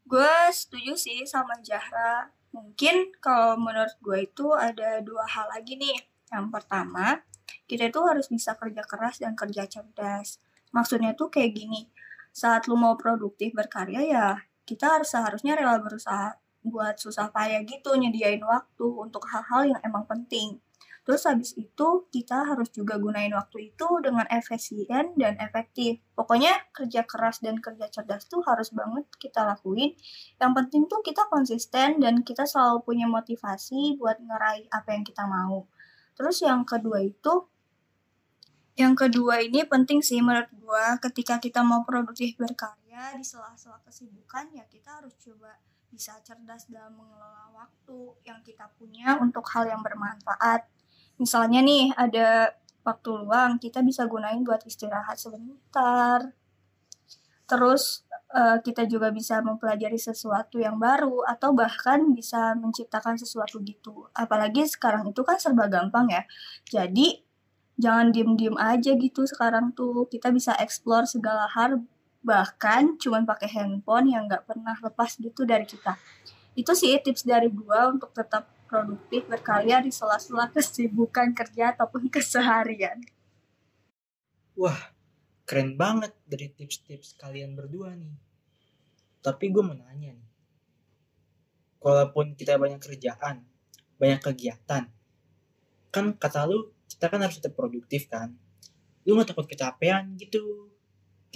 Gue 0.06 0.34
setuju 0.54 0.94
sih 0.94 1.26
sama 1.26 1.58
Zahra. 1.60 2.30
Mungkin 2.54 3.12
kalau 3.20 3.60
menurut 3.60 3.92
gue 4.00 4.24
itu 4.24 4.54
ada 4.54 5.02
dua 5.04 5.26
hal 5.26 5.50
lagi 5.52 5.76
nih. 5.76 5.98
Yang 6.32 6.46
pertama, 6.48 7.20
kita 7.68 7.92
itu 7.92 8.00
harus 8.00 8.30
bisa 8.32 8.56
kerja 8.56 8.86
keras 8.86 9.20
dan 9.20 9.36
kerja 9.36 9.68
cerdas. 9.68 10.40
Maksudnya 10.72 11.12
tuh 11.12 11.28
kayak 11.28 11.58
gini, 11.58 11.90
saat 12.32 12.70
lu 12.70 12.78
mau 12.78 12.96
produktif 12.96 13.52
berkarya 13.52 14.00
ya, 14.06 14.28
kita 14.64 14.96
harus 14.96 15.12
seharusnya 15.12 15.56
rela 15.58 15.76
berusaha 15.80 16.40
buat 16.64 16.98
susah 16.98 17.30
payah 17.30 17.62
gitu 17.64 17.94
nyediain 17.94 18.42
waktu 18.42 18.86
untuk 18.86 19.24
hal-hal 19.30 19.74
yang 19.76 19.80
emang 19.84 20.04
penting. 20.04 20.58
Terus 21.08 21.24
habis 21.24 21.56
itu 21.56 22.04
kita 22.12 22.44
harus 22.44 22.68
juga 22.68 23.00
gunain 23.00 23.32
waktu 23.32 23.72
itu 23.72 23.88
dengan 24.04 24.28
efisien 24.28 25.16
dan 25.16 25.40
efektif. 25.40 26.04
Pokoknya 26.12 26.52
kerja 26.68 27.08
keras 27.08 27.40
dan 27.40 27.64
kerja 27.64 27.88
cerdas 27.88 28.28
tuh 28.28 28.44
harus 28.44 28.68
banget 28.76 29.08
kita 29.16 29.40
lakuin. 29.40 29.96
Yang 30.36 30.52
penting 30.52 30.82
tuh 30.84 31.00
kita 31.00 31.24
konsisten 31.32 32.04
dan 32.04 32.20
kita 32.20 32.44
selalu 32.44 32.84
punya 32.84 33.08
motivasi 33.08 33.96
buat 33.96 34.20
ngeraih 34.20 34.68
apa 34.68 34.88
yang 34.92 35.00
kita 35.00 35.24
mau. 35.24 35.64
Terus 36.12 36.44
yang 36.44 36.68
kedua 36.68 37.00
itu 37.00 37.48
yang 38.76 38.92
kedua 38.92 39.40
ini 39.40 39.64
penting 39.64 40.04
sih 40.04 40.20
menurut 40.20 40.52
gua 40.60 41.00
ketika 41.00 41.40
kita 41.40 41.64
mau 41.64 41.88
produktif 41.88 42.36
berkarya 42.36 43.16
di 43.16 43.24
sela-sela 43.24 43.80
kesibukan 43.80 44.52
ya 44.52 44.68
kita 44.68 45.02
harus 45.02 45.16
coba 45.18 45.56
bisa 45.88 46.14
cerdas 46.22 46.68
dalam 46.68 46.94
mengelola 46.94 47.48
waktu 47.52 47.98
yang 48.28 48.40
kita 48.44 48.68
punya 48.76 49.16
untuk 49.18 49.44
hal 49.50 49.66
yang 49.66 49.80
bermanfaat. 49.80 50.68
Misalnya 51.18 51.64
nih 51.64 51.90
ada 51.96 52.54
waktu 52.86 53.10
luang 53.12 53.60
kita 53.60 53.82
bisa 53.82 54.06
gunain 54.06 54.40
buat 54.46 54.62
istirahat 54.64 55.18
sebentar. 55.18 56.32
Terus 57.48 58.04
eh, 58.36 58.60
kita 58.60 58.84
juga 58.84 59.08
bisa 59.10 59.40
mempelajari 59.40 59.96
sesuatu 59.96 60.60
yang 60.60 60.76
baru 60.76 61.24
atau 61.24 61.56
bahkan 61.56 62.12
bisa 62.12 62.54
menciptakan 62.54 63.16
sesuatu 63.16 63.58
gitu. 63.64 64.06
Apalagi 64.12 64.68
sekarang 64.68 65.08
itu 65.10 65.20
kan 65.24 65.40
serba 65.40 65.66
gampang 65.66 66.12
ya. 66.12 66.22
Jadi 66.68 67.24
jangan 67.80 68.12
diem-diem 68.12 68.56
aja 68.60 68.92
gitu 68.94 69.24
sekarang 69.24 69.72
tuh. 69.72 70.06
Kita 70.12 70.28
bisa 70.30 70.52
explore 70.60 71.08
segala 71.08 71.48
hal 71.50 71.82
bahkan 72.28 73.00
cuman 73.00 73.24
pakai 73.24 73.48
handphone 73.48 74.12
yang 74.12 74.28
nggak 74.28 74.44
pernah 74.44 74.76
lepas 74.76 75.16
gitu 75.16 75.48
dari 75.48 75.64
kita. 75.64 75.96
Itu 76.52 76.76
sih 76.76 76.92
tips 77.00 77.24
dari 77.24 77.48
gua 77.48 77.88
untuk 77.88 78.12
tetap 78.12 78.44
produktif 78.68 79.24
berkarya 79.24 79.80
di 79.80 79.88
sela-sela 79.88 80.46
kesibukan 80.54 81.32
kerja 81.32 81.72
ataupun 81.72 82.12
keseharian. 82.12 83.00
Keren 85.48 85.80
banget 85.80 86.12
dari 86.28 86.52
tips-tips 86.52 87.16
kalian 87.16 87.56
berdua 87.56 87.96
nih. 87.96 88.12
Tapi 89.24 89.48
gue 89.48 89.64
mau 89.64 89.72
nanya 89.72 90.12
nih. 90.12 90.30
Walaupun 91.80 92.36
kita 92.36 92.60
banyak 92.60 92.76
kerjaan, 92.76 93.48
banyak 93.96 94.20
kegiatan, 94.20 94.92
kan 95.88 96.06
kata 96.20 96.44
lu 96.44 96.68
kita 96.84 97.08
kan 97.08 97.24
harus 97.24 97.40
tetap 97.40 97.56
produktif 97.56 98.12
kan. 98.12 98.36
Lu 99.08 99.16
gak 99.16 99.32
takut 99.32 99.48
kecapean 99.48 100.20
gitu, 100.20 100.68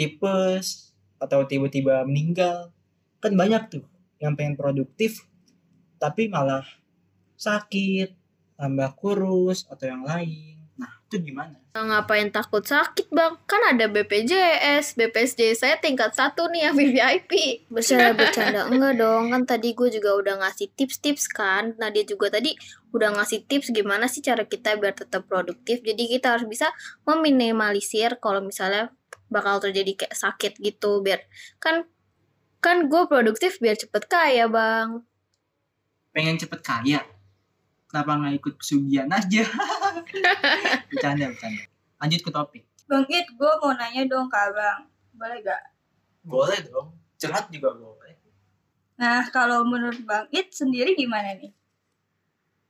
tipes, 0.03 0.91
atau 1.23 1.47
tiba-tiba 1.47 2.03
meninggal. 2.03 2.75
Kan 3.23 3.39
banyak 3.39 3.71
tuh 3.71 3.87
yang 4.19 4.35
pengen 4.35 4.59
produktif, 4.59 5.23
tapi 6.03 6.27
malah 6.27 6.67
sakit, 7.39 8.11
tambah 8.59 8.91
kurus, 8.99 9.63
atau 9.71 9.87
yang 9.87 10.03
lain. 10.03 10.63
Nah, 10.75 10.91
itu 11.07 11.23
gimana? 11.23 11.55
Ngapain 11.79 12.35
takut 12.35 12.67
sakit 12.67 13.15
bang? 13.15 13.39
Kan 13.47 13.63
ada 13.63 13.87
BPJS, 13.87 14.99
BPSJ 14.99 15.55
saya 15.55 15.77
tingkat 15.79 16.11
satu 16.17 16.51
nih 16.51 16.67
yang 16.67 16.75
VIP. 16.75 17.33
Bercanda 17.71 18.11
bercanda 18.19 18.61
enggak 18.67 18.99
dong, 18.99 19.31
kan 19.31 19.43
tadi 19.47 19.79
gue 19.79 19.89
juga 19.93 20.19
udah 20.19 20.35
ngasih 20.43 20.75
tips-tips 20.75 21.31
kan. 21.31 21.79
Nah 21.79 21.95
dia 21.95 22.03
juga 22.03 22.35
tadi 22.35 22.59
udah 22.91 23.15
ngasih 23.21 23.47
tips 23.47 23.71
gimana 23.71 24.11
sih 24.11 24.25
cara 24.25 24.43
kita 24.49 24.75
biar 24.81 24.97
tetap 24.97 25.29
produktif. 25.31 25.85
Jadi 25.87 26.11
kita 26.11 26.35
harus 26.35 26.49
bisa 26.49 26.73
meminimalisir 27.07 28.19
kalau 28.19 28.43
misalnya 28.43 28.91
bakal 29.33 29.59
terjadi 29.59 29.97
kayak 29.97 30.15
sakit 30.15 30.53
gitu 30.61 31.01
biar 31.01 31.25
kan 31.57 31.89
kan 32.63 32.87
gue 32.87 33.03
produktif 33.09 33.59
biar 33.59 33.75
cepet 33.75 34.07
kaya 34.07 34.47
bang. 34.47 35.03
pengen 36.13 36.37
cepet 36.37 36.61
kaya? 36.61 37.01
Kenapa 37.89 38.21
nggak 38.21 38.37
ikut 38.39 38.55
pesugihan 38.61 39.09
aja? 39.09 39.43
Bercanda 40.93 41.33
bercanda. 41.33 41.65
Lanjut 41.99 42.21
ke 42.21 42.31
topik. 42.31 42.63
Bang 42.85 43.09
It, 43.09 43.25
gue 43.33 43.53
mau 43.59 43.73
nanya 43.73 44.05
dong 44.05 44.29
ke 44.29 44.37
abang. 44.37 44.85
Boleh 45.17 45.41
gak? 45.41 45.63
boleh 46.23 46.61
dong. 46.69 46.93
Curhat 47.17 47.49
juga 47.49 47.73
boleh. 47.75 48.15
Nah, 48.95 49.27
kalau 49.33 49.65
menurut 49.67 49.99
Bang 50.05 50.29
It 50.31 50.53
sendiri 50.53 50.93
gimana 50.95 51.35
nih? 51.35 51.51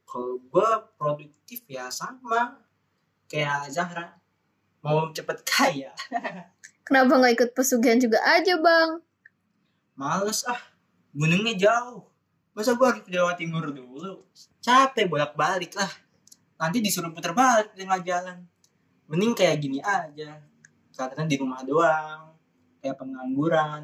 kalau 0.07 0.37
gue 0.38 0.69
produktif 0.97 1.64
ya 1.66 1.88
sama. 1.88 2.61
Kayak 3.26 3.69
Zahra. 3.73 4.07
Mau 4.83 5.09
cepet 5.11 5.38
kaya 5.47 5.95
Kenapa 6.82 7.12
nggak 7.18 7.34
ikut 7.38 7.50
pesugihan 7.54 7.98
juga 7.98 8.18
aja 8.26 8.58
bang? 8.58 9.02
males 9.96 10.42
ah. 10.48 10.58
Gunungnya 11.12 11.54
jauh. 11.54 12.08
Masa 12.56 12.72
gue 12.72 12.86
harus 12.88 13.02
ke 13.04 13.10
Jawa 13.12 13.36
Timur 13.36 13.68
dulu? 13.68 14.24
Capek 14.64 15.08
bolak 15.08 15.36
balik 15.36 15.76
lah 15.76 15.88
nanti 16.62 16.78
disuruh 16.78 17.10
puter 17.10 17.34
balik 17.34 17.74
di 17.74 17.82
tengah 17.82 18.00
jalan. 18.06 18.38
Mending 19.10 19.34
kayak 19.34 19.58
gini 19.58 19.78
aja. 19.82 20.38
Katanya 20.94 21.26
di 21.26 21.36
rumah 21.36 21.60
doang. 21.66 22.38
Kayak 22.78 23.02
pengangguran. 23.02 23.82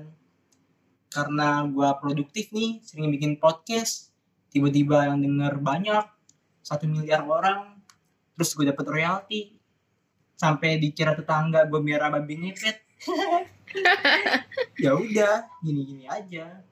Karena 1.11 1.67
gue 1.67 1.88
produktif 1.99 2.55
nih 2.55 2.78
sering 2.87 3.11
bikin 3.11 3.43
podcast. 3.43 4.14
Tiba-tiba 4.49 5.11
yang 5.11 5.21
denger 5.21 5.59
banyak 5.59 6.07
satu 6.62 6.87
miliar 6.87 7.26
orang. 7.26 7.83
Terus 8.38 8.55
gue 8.55 8.64
dapet 8.71 8.87
royalti. 8.87 9.40
Sampai 10.38 10.78
dikira 10.78 11.19
tetangga 11.19 11.67
gue 11.67 11.81
merah 11.83 12.14
babi 12.14 12.38
ngepet 12.40 12.88
ya 14.83 14.90
udah 14.95 15.47
gini-gini 15.62 16.11
aja. 16.11 16.62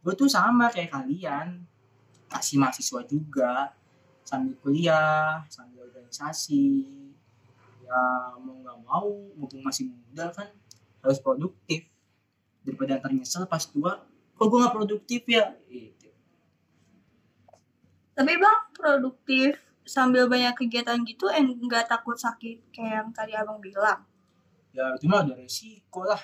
Gue 0.00 0.14
tuh 0.16 0.30
sama 0.30 0.72
kayak 0.72 0.90
kalian. 0.90 1.62
Masih 2.30 2.56
mahasiswa 2.58 3.00
juga. 3.06 3.74
Sambil 4.26 4.54
kuliah 4.62 5.44
sambil 5.50 5.86
organisasi. 5.86 6.86
Ya 7.86 8.02
mau 8.38 8.54
nggak 8.62 8.78
mau 8.86 9.10
mumpung 9.34 9.62
masih 9.62 9.90
muda 9.90 10.30
kan 10.34 10.48
harus 11.02 11.18
produktif. 11.22 11.86
Daripada 12.66 13.00
ntar 13.00 13.12
nyesel 13.14 13.46
pas 13.46 13.64
tua 13.64 14.04
kok 14.40 14.46
gue 14.48 14.58
nggak 14.58 14.74
produktif 14.74 15.22
ya? 15.28 15.52
Gitu. 15.68 16.08
Tapi 18.16 18.32
bang 18.36 18.60
produktif 18.72 19.60
sambil 19.84 20.30
banyak 20.30 20.54
kegiatan 20.54 21.02
gitu 21.02 21.28
en 21.28 21.56
nggak 21.56 21.88
takut 21.90 22.16
sakit 22.16 22.72
kayak 22.72 23.04
yang 23.04 23.10
tadi 23.12 23.32
abang 23.36 23.60
bilang. 23.60 24.09
Ya 24.70 24.94
itu 24.94 25.06
mah 25.10 25.26
ada 25.26 25.34
resiko 25.36 26.06
lah. 26.06 26.22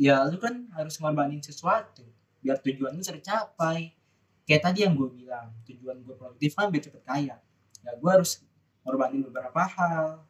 Ya 0.00 0.24
lu 0.28 0.40
kan 0.40 0.68
harus 0.76 0.96
ngorbanin 0.96 1.44
sesuatu 1.44 2.04
biar 2.40 2.60
tujuan 2.64 2.96
lu 2.96 3.04
tercapai. 3.04 3.92
Kayak 4.48 4.62
tadi 4.72 4.82
yang 4.82 4.96
gue 4.96 5.08
bilang 5.12 5.52
tujuan 5.68 6.02
gue 6.02 6.14
produktif 6.16 6.56
kan 6.56 6.72
biar 6.72 6.82
cepet 6.82 7.02
kaya. 7.04 7.36
Ya 7.84 7.90
gue 7.94 8.10
harus 8.10 8.40
ngorbanin 8.82 9.22
beberapa 9.28 9.62
hal. 9.64 10.24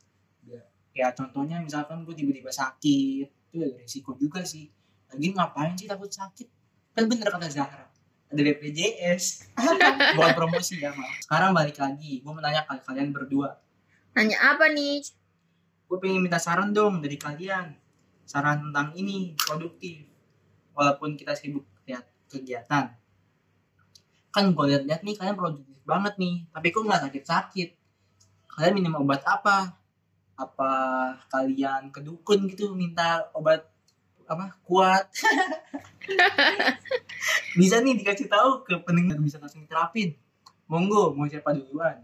Ya, 0.44 0.60
kayak 0.92 1.16
contohnya 1.16 1.62
misalkan 1.62 2.02
gue 2.02 2.14
tiba-tiba 2.14 2.50
sakit 2.50 3.28
itu 3.30 3.56
ada 3.58 3.76
resiko 3.78 4.18
juga 4.18 4.42
sih. 4.42 4.70
Lagi 5.10 5.26
ngapain 5.34 5.74
sih 5.78 5.86
takut 5.86 6.10
sakit? 6.10 6.48
Kan 6.94 7.06
bener 7.06 7.30
kata 7.30 7.46
Zahra 7.46 7.90
ada 8.30 8.40
BPJS 8.46 9.50
bukan 10.16 10.32
promosi 10.38 10.78
ya 10.78 10.94
maaf. 10.94 11.18
Sekarang 11.18 11.50
balik 11.50 11.76
lagi 11.82 12.22
gue 12.22 12.30
mau 12.30 12.38
nanya 12.38 12.62
ke 12.62 12.78
kalian 12.86 13.10
berdua. 13.10 13.58
Nanya 14.14 14.38
apa 14.54 14.70
nih? 14.70 15.02
Gue 15.90 15.98
pengen 15.98 16.22
minta 16.22 16.38
saran 16.38 16.70
dong 16.70 17.02
dari 17.02 17.18
kalian. 17.18 17.74
Saran 18.22 18.70
tentang 18.70 18.94
ini 18.94 19.34
produktif. 19.34 20.06
Walaupun 20.70 21.18
kita 21.18 21.34
sibuk 21.34 21.66
lihat 21.82 22.06
kegiatan. 22.30 22.94
Kan 24.30 24.44
gue 24.54 24.64
lihat-lihat 24.70 25.02
nih 25.02 25.18
kalian 25.18 25.34
produktif 25.34 25.74
banget 25.82 26.14
nih. 26.22 26.46
Tapi 26.54 26.66
kok 26.70 26.86
nggak 26.86 27.02
sakit-sakit? 27.10 27.68
Kalian 28.46 28.74
minum 28.78 29.02
obat 29.02 29.26
apa? 29.26 29.74
Apa 30.38 30.70
kalian 31.26 31.90
ke 31.90 31.98
dukun 31.98 32.46
gitu 32.46 32.70
minta 32.78 33.26
obat 33.34 33.66
apa 34.30 34.54
kuat? 34.62 35.10
Bisa 37.58 37.82
nih 37.82 37.98
dikasih 37.98 38.30
tahu 38.30 38.62
ke 38.62 38.78
pendengar 38.86 39.18
bisa 39.18 39.42
langsung 39.42 39.66
terapin 39.66 40.14
monggo 40.70 41.10
mau 41.18 41.26
siapa 41.26 41.50
duluan 41.50 41.98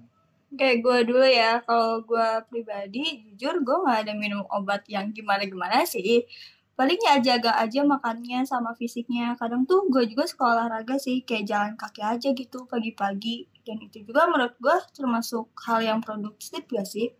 Kayak 0.54 0.76
gue 0.86 0.98
dulu 1.10 1.26
ya, 1.26 1.58
kalau 1.66 2.06
gue 2.06 2.28
pribadi 2.46 3.26
jujur 3.26 3.66
gue 3.66 3.76
nggak 3.82 3.98
ada 4.06 4.12
minum 4.14 4.46
obat 4.54 4.86
yang 4.86 5.10
gimana-gimana 5.10 5.82
sih. 5.82 6.22
Paling 6.78 7.00
ya 7.02 7.18
jaga 7.18 7.56
aja 7.58 7.82
makannya 7.82 8.46
sama 8.46 8.76
fisiknya. 8.78 9.34
Kadang 9.40 9.66
tuh 9.66 9.90
gue 9.90 10.06
juga 10.06 10.28
sekolah 10.28 10.70
olahraga 10.70 11.00
sih, 11.02 11.26
kayak 11.26 11.44
jalan 11.50 11.72
kaki 11.74 12.00
aja 12.04 12.28
gitu 12.30 12.68
pagi-pagi. 12.70 13.48
Dan 13.66 13.82
itu 13.82 14.06
juga 14.06 14.30
menurut 14.30 14.54
gue 14.62 14.76
termasuk 14.94 15.50
hal 15.66 15.82
yang 15.82 15.98
produktif 16.04 16.62
ya 16.70 16.86
sih. 16.86 17.10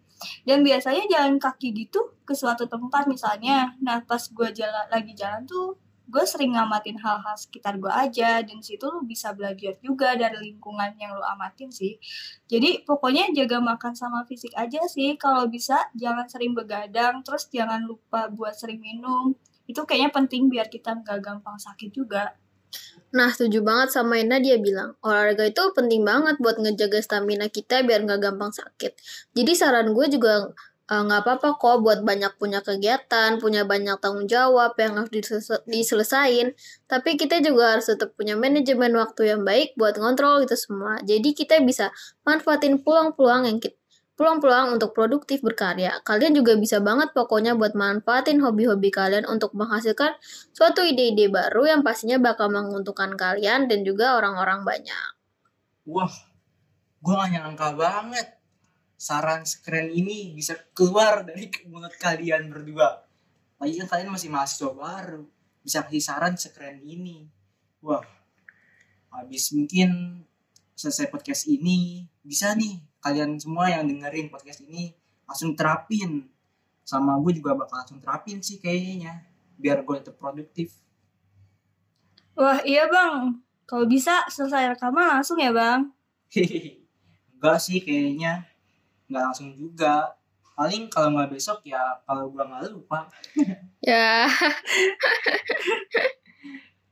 Dan 0.46 0.62
biasanya 0.62 1.04
jalan 1.10 1.42
kaki 1.42 1.74
gitu 1.74 2.20
ke 2.22 2.32
suatu 2.36 2.70
tempat 2.70 3.10
misalnya. 3.10 3.74
Nah 3.82 4.04
pas 4.06 4.22
gue 4.22 4.48
jalan 4.54 4.86
lagi 4.92 5.12
jalan 5.18 5.42
tuh 5.48 5.85
gue 6.06 6.24
sering 6.24 6.54
ngamatin 6.54 6.96
hal-hal 7.02 7.34
sekitar 7.34 7.82
gue 7.82 7.90
aja 7.90 8.38
dan 8.40 8.58
situ 8.62 8.86
lu 8.86 9.02
bisa 9.02 9.34
belajar 9.34 9.74
juga 9.82 10.14
dari 10.14 10.38
lingkungan 10.54 10.94
yang 11.02 11.18
lu 11.18 11.22
amatin 11.22 11.68
sih. 11.74 11.98
Jadi 12.46 12.86
pokoknya 12.86 13.34
jaga 13.34 13.58
makan 13.58 13.98
sama 13.98 14.22
fisik 14.22 14.54
aja 14.54 14.86
sih. 14.86 15.18
Kalau 15.18 15.50
bisa 15.50 15.90
jangan 15.98 16.30
sering 16.30 16.54
begadang 16.54 17.26
terus 17.26 17.50
jangan 17.50 17.82
lupa 17.82 18.30
buat 18.30 18.54
sering 18.54 18.78
minum. 18.78 19.34
Itu 19.66 19.82
kayaknya 19.82 20.14
penting 20.14 20.46
biar 20.46 20.70
kita 20.70 21.02
nggak 21.02 21.18
gampang 21.18 21.58
sakit 21.58 21.90
juga. 21.90 22.38
Nah, 23.14 23.30
setuju 23.32 23.62
banget 23.62 23.94
sama 23.94 24.18
Ina 24.18 24.42
dia 24.42 24.58
bilang, 24.58 24.98
olahraga 25.00 25.46
itu 25.46 25.62
penting 25.72 26.02
banget 26.02 26.36
buat 26.42 26.58
ngejaga 26.58 27.00
stamina 27.00 27.46
kita 27.48 27.86
biar 27.86 28.02
nggak 28.04 28.20
gampang 28.20 28.52
sakit. 28.52 28.92
Jadi 29.32 29.52
saran 29.54 29.94
gue 29.94 30.06
juga 30.10 30.52
eh, 30.86 31.02
nggak 31.06 31.20
apa-apa 31.26 31.48
kok 31.58 31.76
buat 31.82 32.00
banyak 32.06 32.32
punya 32.38 32.60
kegiatan, 32.62 33.42
punya 33.42 33.66
banyak 33.66 33.98
tanggung 33.98 34.30
jawab 34.30 34.78
yang 34.78 34.98
harus 34.98 35.10
diselesa- 35.10 35.64
diselesain. 35.66 36.54
Tapi 36.86 37.18
kita 37.18 37.42
juga 37.42 37.78
harus 37.78 37.90
tetap 37.90 38.14
punya 38.14 38.38
manajemen 38.38 38.94
waktu 38.94 39.34
yang 39.34 39.42
baik 39.42 39.74
buat 39.74 39.98
ngontrol 39.98 40.46
itu 40.46 40.54
semua. 40.54 41.02
Jadi 41.02 41.34
kita 41.34 41.58
bisa 41.62 41.90
manfaatin 42.22 42.82
peluang-peluang 42.82 43.42
yang 43.50 43.58
kita 43.58 43.76
peluang-peluang 44.16 44.80
untuk 44.80 44.96
produktif 44.96 45.44
berkarya. 45.44 46.00
Kalian 46.00 46.32
juga 46.32 46.56
bisa 46.56 46.80
banget 46.80 47.12
pokoknya 47.12 47.52
buat 47.52 47.76
manfaatin 47.76 48.40
hobi-hobi 48.40 48.88
kalian 48.88 49.28
untuk 49.28 49.52
menghasilkan 49.52 50.16
suatu 50.56 50.80
ide-ide 50.80 51.28
baru 51.28 51.68
yang 51.76 51.80
pastinya 51.84 52.16
bakal 52.16 52.48
menguntungkan 52.48 53.12
kalian 53.12 53.68
dan 53.68 53.84
juga 53.84 54.16
orang-orang 54.16 54.64
banyak. 54.64 55.08
Wah, 55.84 56.10
gue 57.04 57.12
gak 57.12 57.28
nyangka 57.28 57.68
banget 57.76 58.35
saran 59.06 59.46
sekeren 59.46 59.86
ini 59.94 60.34
bisa 60.34 60.58
keluar 60.74 61.22
dari 61.22 61.46
mulut 61.70 61.94
kalian 61.94 62.50
berdua. 62.50 63.06
Lagi 63.62 63.78
kan 63.78 63.86
kalian 63.86 64.10
masih 64.10 64.34
mahasiswa 64.34 64.74
baru, 64.74 65.22
bisa 65.62 65.86
kasih 65.86 66.02
saran 66.02 66.34
sekeren 66.34 66.82
ini. 66.82 67.30
Wah, 67.86 68.02
habis 69.14 69.54
mungkin 69.54 70.20
selesai 70.74 71.06
podcast 71.06 71.46
ini, 71.46 72.10
bisa 72.26 72.50
nih 72.58 72.82
kalian 72.98 73.38
semua 73.38 73.70
yang 73.70 73.86
dengerin 73.86 74.26
podcast 74.26 74.66
ini 74.66 74.90
langsung 75.22 75.54
terapin. 75.54 76.26
Sama 76.82 77.14
gue 77.22 77.38
juga 77.38 77.54
bakal 77.54 77.86
langsung 77.86 78.02
terapin 78.02 78.42
sih 78.42 78.58
kayaknya, 78.58 79.22
biar 79.54 79.86
gue 79.86 80.02
tetap 80.02 80.18
produktif. 80.18 80.82
wah 82.36 82.60
iya 82.68 82.84
bang 82.84 83.40
kalau 83.64 83.88
bisa 83.88 84.28
selesai 84.28 84.76
rekaman 84.76 85.18
langsung 85.18 85.40
ya 85.40 85.50
bang 85.56 85.88
Enggak 87.36 87.58
sih 87.64 87.80
kayaknya 87.80 88.44
nggak 89.06 89.22
langsung 89.30 89.54
juga. 89.54 90.14
Paling 90.56 90.88
kalau 90.88 91.12
nggak 91.12 91.36
besok 91.36 91.64
ya 91.68 91.80
kalau 92.08 92.32
gua 92.32 92.44
nggak 92.48 92.72
lupa. 92.72 93.06
Ya, 93.86 94.26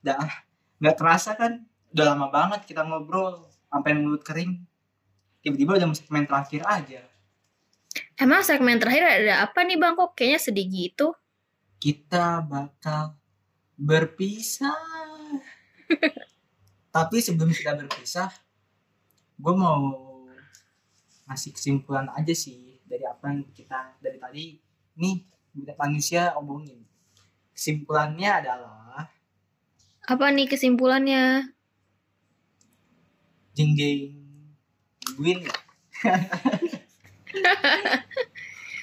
dah 0.06 0.30
nggak 0.78 0.94
terasa 0.94 1.34
kan? 1.34 1.66
Udah 1.90 2.14
lama 2.14 2.30
banget 2.30 2.70
kita 2.70 2.86
ngobrol 2.86 3.50
sampai 3.66 3.98
mulut 3.98 4.22
kering. 4.22 4.62
Tiba-tiba 5.42 5.74
udah 5.80 5.88
masuk 5.90 6.06
segmen 6.06 6.28
terakhir 6.30 6.62
aja. 6.62 7.02
Emang 8.14 8.46
segmen 8.46 8.78
terakhir 8.78 9.02
ada 9.02 9.42
apa 9.42 9.66
nih 9.66 9.74
bang? 9.74 9.98
Kok 9.98 10.14
kayaknya 10.14 10.38
sedih 10.38 10.66
gitu? 10.70 11.14
kita 11.84 12.40
bakal 12.40 13.12
berpisah. 13.76 14.72
Tapi 16.96 17.16
sebelum 17.20 17.52
kita 17.52 17.76
berpisah 17.76 18.32
gue 19.36 19.52
mau 19.52 20.13
ngasih 21.24 21.56
kesimpulan 21.56 22.08
aja 22.12 22.34
sih 22.36 22.80
dari 22.84 23.04
apa 23.08 23.32
yang 23.32 23.44
kita 23.56 23.96
dari 24.00 24.18
tadi 24.20 24.44
nih 25.00 25.16
manusia 25.78 26.36
omongin 26.36 26.84
kesimpulannya 27.54 28.30
adalah 28.42 29.08
Apa 30.04 30.28
nih 30.28 30.44
kesimpulannya? 30.44 31.54
jeng 33.54 33.72
jeng 33.78 35.40
ya 35.40 35.54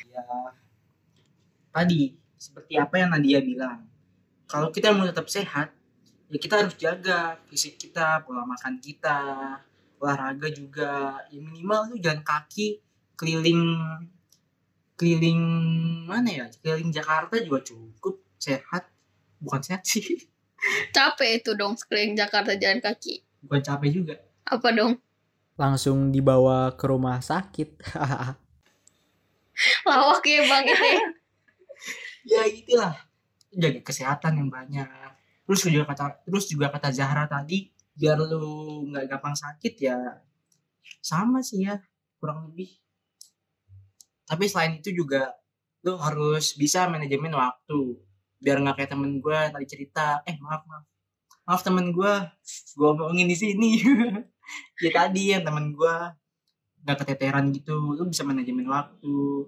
ya 0.09 0.23
tadi 1.75 2.15
seperti 2.39 2.73
apa 2.79 2.95
yang 2.97 3.11
Nadia 3.11 3.39
bilang 3.43 3.83
kalau 4.47 4.71
kita 4.71 4.95
mau 4.95 5.03
tetap 5.03 5.27
sehat 5.27 5.75
ya 6.31 6.37
kita 6.39 6.63
harus 6.63 6.75
jaga 6.79 7.35
fisik 7.51 7.75
kita 7.75 8.23
pola 8.23 8.47
makan 8.47 8.79
kita 8.79 9.59
olahraga 10.01 10.49
juga 10.49 11.21
ya 11.29 11.37
minimal 11.37 11.93
lu 11.93 11.95
jalan 12.01 12.21
kaki 12.21 12.81
keliling 13.13 13.61
keliling 14.97 15.41
mana 16.05 16.27
ya 16.27 16.45
keliling 16.59 16.89
Jakarta 16.89 17.37
juga 17.37 17.61
cukup 17.63 18.19
sehat 18.35 18.89
bukan 19.37 19.61
sehat 19.61 19.85
sih 19.85 20.03
Capek 20.95 21.41
itu 21.41 21.53
dong 21.53 21.73
sekeliling 21.73 22.13
Jakarta 22.13 22.53
jalan 22.53 22.77
kaki. 22.77 23.25
bukan 23.41 23.61
capek 23.61 23.89
juga 23.91 24.13
Apa 24.45 24.69
dong? 24.69 25.01
langsung 25.57 26.09
dibawa 26.09 26.73
ke 26.73 26.85
rumah 26.85 27.17
sakit. 27.17 27.81
Lawak 29.85 30.23
ya 30.25 30.41
bang 30.43 30.65
itu 30.65 30.85
ya. 30.85 31.01
ya 32.37 32.41
itulah 32.45 32.93
jaga 33.51 33.79
kesehatan 33.81 34.37
yang 34.37 34.49
banyak 34.49 34.87
terus 35.43 35.61
juga 35.65 35.83
kata 35.85 36.05
terus 36.23 36.45
juga 36.45 36.69
kata 36.69 36.93
Zahra 36.93 37.25
tadi 37.25 37.70
biar 37.95 38.17
lu 38.17 38.87
nggak 38.91 39.07
gampang 39.11 39.35
sakit 39.35 39.73
ya 39.77 39.97
sama 41.01 41.41
sih 41.41 41.65
ya 41.65 41.79
kurang 42.21 42.51
lebih. 42.51 42.69
Tapi 44.29 44.45
selain 44.47 44.79
itu 44.79 44.93
juga 44.95 45.33
lu 45.81 45.97
harus 45.97 46.55
bisa 46.55 46.87
manajemen 46.87 47.33
waktu. 47.33 47.97
Biar 48.41 48.61
nggak 48.61 48.75
kayak 48.77 48.91
temen 48.93 49.19
gue 49.19 49.39
tadi 49.51 49.65
cerita 49.67 50.21
eh 50.23 50.37
maaf 50.39 50.63
maaf. 50.69 50.85
Maaf 51.49 51.61
temen 51.65 51.91
gue 51.91 52.13
gue 52.77 52.87
omongin 52.87 53.27
di 53.27 53.37
sini. 53.37 53.71
Ya 54.83 54.91
tadi 54.91 55.31
yang 55.31 55.47
temen 55.47 55.71
gue 55.71 55.95
nggak 56.83 56.97
keteteran 57.05 57.55
gitu. 57.55 57.95
Lu 57.95 58.03
bisa 58.09 58.27
manajemen 58.27 58.67
waktu. 58.67 59.47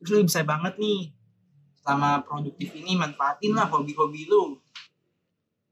Terus 0.00 0.10
lu 0.14 0.24
bisa 0.24 0.40
banget 0.46 0.78
nih 0.80 1.12
selama 1.82 2.24
produktif 2.24 2.72
ini 2.72 2.96
manfaatin 2.96 3.52
lah 3.52 3.68
hobi-hobi 3.68 4.24
lu 4.28 4.56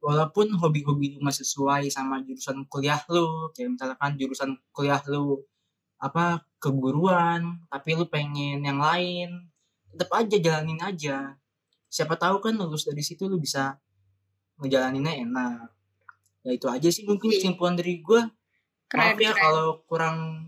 walaupun 0.06 0.54
hobi-hobi 0.54 1.18
lu 1.18 1.26
nggak 1.26 1.34
sesuai 1.42 1.90
sama 1.90 2.22
jurusan 2.22 2.62
kuliah 2.70 3.02
lu 3.10 3.50
kayak 3.50 3.74
misalkan 3.74 4.14
jurusan 4.14 4.50
kuliah 4.70 5.02
lu 5.10 5.42
apa 5.98 6.46
keguruan 6.62 7.66
tapi 7.66 7.98
lu 7.98 8.06
pengen 8.06 8.62
yang 8.62 8.78
lain 8.78 9.50
tetap 9.90 10.12
aja 10.14 10.36
jalanin 10.38 10.78
aja. 10.78 11.34
Siapa 11.90 12.14
tahu 12.14 12.38
kan 12.38 12.54
lulus 12.54 12.86
dari 12.86 13.02
situ 13.02 13.26
lu 13.26 13.40
bisa 13.42 13.80
ngejalaninnya 14.62 15.26
enak. 15.26 15.72
Ya 16.46 16.50
itu 16.54 16.70
aja 16.70 16.88
sih 16.92 17.02
mungkin 17.02 17.32
Iya. 17.32 17.42
kesimpulan 17.42 17.74
dari 17.74 17.98
gue 18.04 18.20
maaf 18.94 19.18
ya 19.18 19.32
kalau 19.34 19.82
kurang 19.90 20.46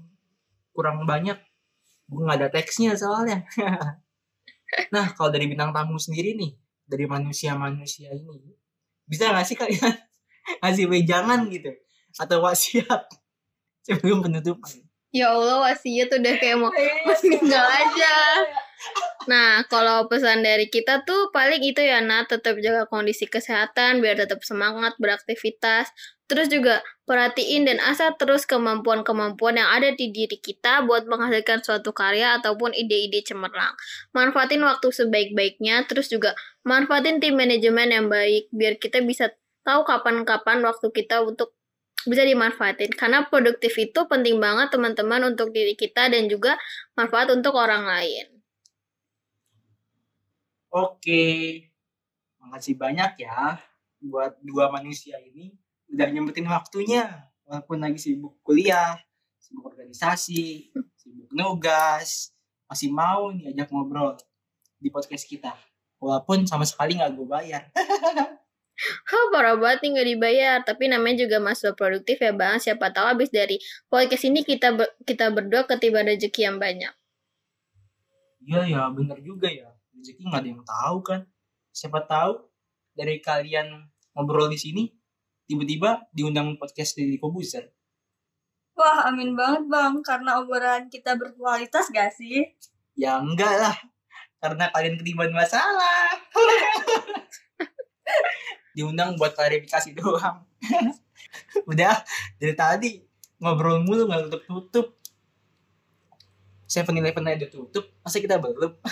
kurang 0.70 1.02
banyak. 1.02 1.34
Gue 2.06 2.22
nggak 2.22 2.38
ada 2.46 2.48
teksnya 2.54 2.94
soalnya. 2.94 3.42
Nah 4.92 5.16
kalau 5.16 5.32
dari 5.32 5.48
bintang 5.48 5.72
tamu 5.72 5.96
sendiri 5.96 6.36
nih 6.36 6.52
dari 6.84 7.08
manusia-manusia 7.08 8.12
ini 8.12 8.52
bisa 9.08 9.32
nggak 9.32 9.46
sih 9.48 9.56
kalian? 9.56 9.94
Ngasih 10.62 10.86
wejangan 10.86 11.48
gitu. 11.48 11.72
Atau 12.20 12.44
wasiat 12.44 13.08
sebelum 13.88 14.20
penutupan. 14.20 14.84
Ya 15.08 15.32
Allah 15.32 15.64
wasiat 15.64 16.12
udah 16.12 16.34
kayak 16.36 16.56
mau 16.60 16.68
meninggal 16.68 17.64
aja. 17.64 18.14
Nah, 19.28 19.64
kalau 19.66 20.06
pesan 20.06 20.44
dari 20.44 20.68
kita 20.68 21.02
tuh 21.04 21.32
paling 21.32 21.60
itu 21.64 21.80
ya, 21.80 22.00
Nat, 22.04 22.28
tetap 22.28 22.60
jaga 22.60 22.84
kondisi 22.86 23.26
kesehatan 23.28 24.04
biar 24.04 24.20
tetap 24.20 24.44
semangat 24.44 24.94
beraktivitas. 25.00 25.90
Terus 26.28 26.52
juga 26.52 26.84
perhatiin 27.08 27.64
dan 27.64 27.80
asah 27.80 28.12
terus 28.20 28.44
kemampuan-kemampuan 28.44 29.56
yang 29.56 29.68
ada 29.72 29.96
di 29.96 30.12
diri 30.12 30.36
kita 30.36 30.84
buat 30.84 31.08
menghasilkan 31.08 31.64
suatu 31.64 31.96
karya 31.96 32.36
ataupun 32.36 32.76
ide-ide 32.76 33.24
cemerlang. 33.24 33.72
Manfaatin 34.12 34.60
waktu 34.60 34.92
sebaik-baiknya, 34.92 35.88
terus 35.88 36.12
juga 36.12 36.36
manfaatin 36.68 37.16
tim 37.16 37.32
manajemen 37.32 37.88
yang 37.88 38.06
baik 38.12 38.52
biar 38.52 38.76
kita 38.76 39.00
bisa 39.00 39.32
tahu 39.64 39.88
kapan-kapan 39.88 40.60
waktu 40.60 40.92
kita 40.92 41.24
untuk 41.24 41.56
bisa 42.06 42.22
dimanfaatin 42.22 42.94
karena 42.94 43.26
produktif 43.26 43.74
itu 43.76 44.00
penting 44.06 44.38
banget 44.38 44.70
teman-teman 44.70 45.34
untuk 45.34 45.50
diri 45.50 45.74
kita 45.74 46.12
dan 46.12 46.30
juga 46.30 46.54
manfaat 46.94 47.28
untuk 47.34 47.58
orang 47.58 47.84
lain. 47.84 48.38
oke 50.72 51.24
makasih 52.40 52.76
banyak 52.76 53.24
ya 53.24 53.58
buat 53.98 54.38
dua 54.44 54.70
manusia 54.70 55.18
ini 55.20 55.52
udah 55.88 56.08
nyempetin 56.12 56.48
waktunya 56.48 57.28
walaupun 57.48 57.80
lagi 57.80 57.98
sibuk 58.00 58.38
kuliah 58.44 59.00
sibuk 59.40 59.72
organisasi 59.72 60.72
sibuk 60.96 61.30
nugas 61.32 62.32
masih 62.68 62.92
mau 62.92 63.32
diajak 63.32 63.72
ngobrol 63.72 64.16
di 64.78 64.92
podcast 64.92 65.24
kita 65.24 65.56
walaupun 65.98 66.44
sama 66.44 66.68
sekali 66.68 67.00
nggak 67.00 67.12
gue 67.16 67.26
bayar 67.26 67.62
Hah, 68.78 69.24
parah 69.34 69.58
banget 69.58 69.82
nih 69.82 69.90
nggak 69.90 70.08
dibayar. 70.14 70.56
Tapi 70.62 70.86
namanya 70.86 71.26
juga 71.26 71.42
mahasiswa 71.42 71.74
produktif 71.74 72.22
ya 72.22 72.30
bang. 72.30 72.62
Siapa 72.62 72.94
tahu 72.94 73.10
abis 73.10 73.34
dari 73.34 73.58
podcast 73.90 74.30
ini 74.30 74.46
kita 74.46 74.70
ber- 74.70 74.94
kita 75.02 75.34
berdua 75.34 75.66
ketiba 75.66 76.06
rezeki 76.06 76.46
yang 76.46 76.62
banyak. 76.62 76.94
Iya 78.46 78.60
ya 78.70 78.82
bener 78.94 79.18
juga 79.18 79.50
ya 79.50 79.66
rezeki 79.98 80.30
nggak 80.30 80.40
ada 80.40 80.48
yang 80.48 80.62
tahu 80.62 80.96
kan 81.02 81.20
siapa 81.74 82.06
tahu 82.06 82.46
dari 82.94 83.18
kalian 83.18 83.90
ngobrol 84.14 84.46
di 84.46 84.58
sini 84.58 84.82
tiba-tiba 85.48 86.04
diundang 86.12 86.60
podcast 86.60 87.00
di 87.00 87.16
Kobuzer 87.16 87.72
Wah, 88.78 89.10
amin 89.10 89.34
banget 89.34 89.66
bang, 89.66 89.94
karena 90.06 90.38
obrolan 90.38 90.86
kita 90.86 91.18
berkualitas 91.18 91.90
gak 91.90 92.14
sih? 92.14 92.46
ya 92.98 93.22
enggak 93.22 93.54
lah. 93.58 93.76
Karena 94.42 94.70
kalian 94.74 94.98
ketiban 94.98 95.30
masalah. 95.30 96.18
Diundang 98.74 99.18
buat 99.18 99.34
klarifikasi 99.34 99.94
doang. 99.98 100.46
Udah 101.70 102.02
dari 102.38 102.54
tadi 102.54 102.90
ngobrol 103.38 103.82
mulu 103.86 104.10
nggak 104.10 104.26
tutup 104.26 104.42
tutup 104.46 104.86
saya 106.66 106.82
penilai 106.82 107.14
penilai 107.14 107.38
udah 107.38 107.50
tutup 107.54 107.86
masa 108.02 108.18
kita 108.18 108.38
belum? 108.38 108.74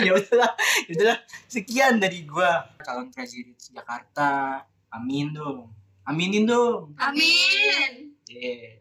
Ya 0.00 0.16
udahlah 0.16 0.56
ya 0.88 0.92
udahlah. 0.96 1.18
Sekian 1.44 2.00
dari 2.00 2.24
gua. 2.24 2.64
Calon 2.80 3.12
presiden 3.12 3.52
Jakarta 3.52 4.64
amin 4.90 5.34
dong 5.34 5.70
aminin 6.06 6.44
dong 6.46 6.94
Amin. 6.98 8.10
Yeah. 8.30 8.80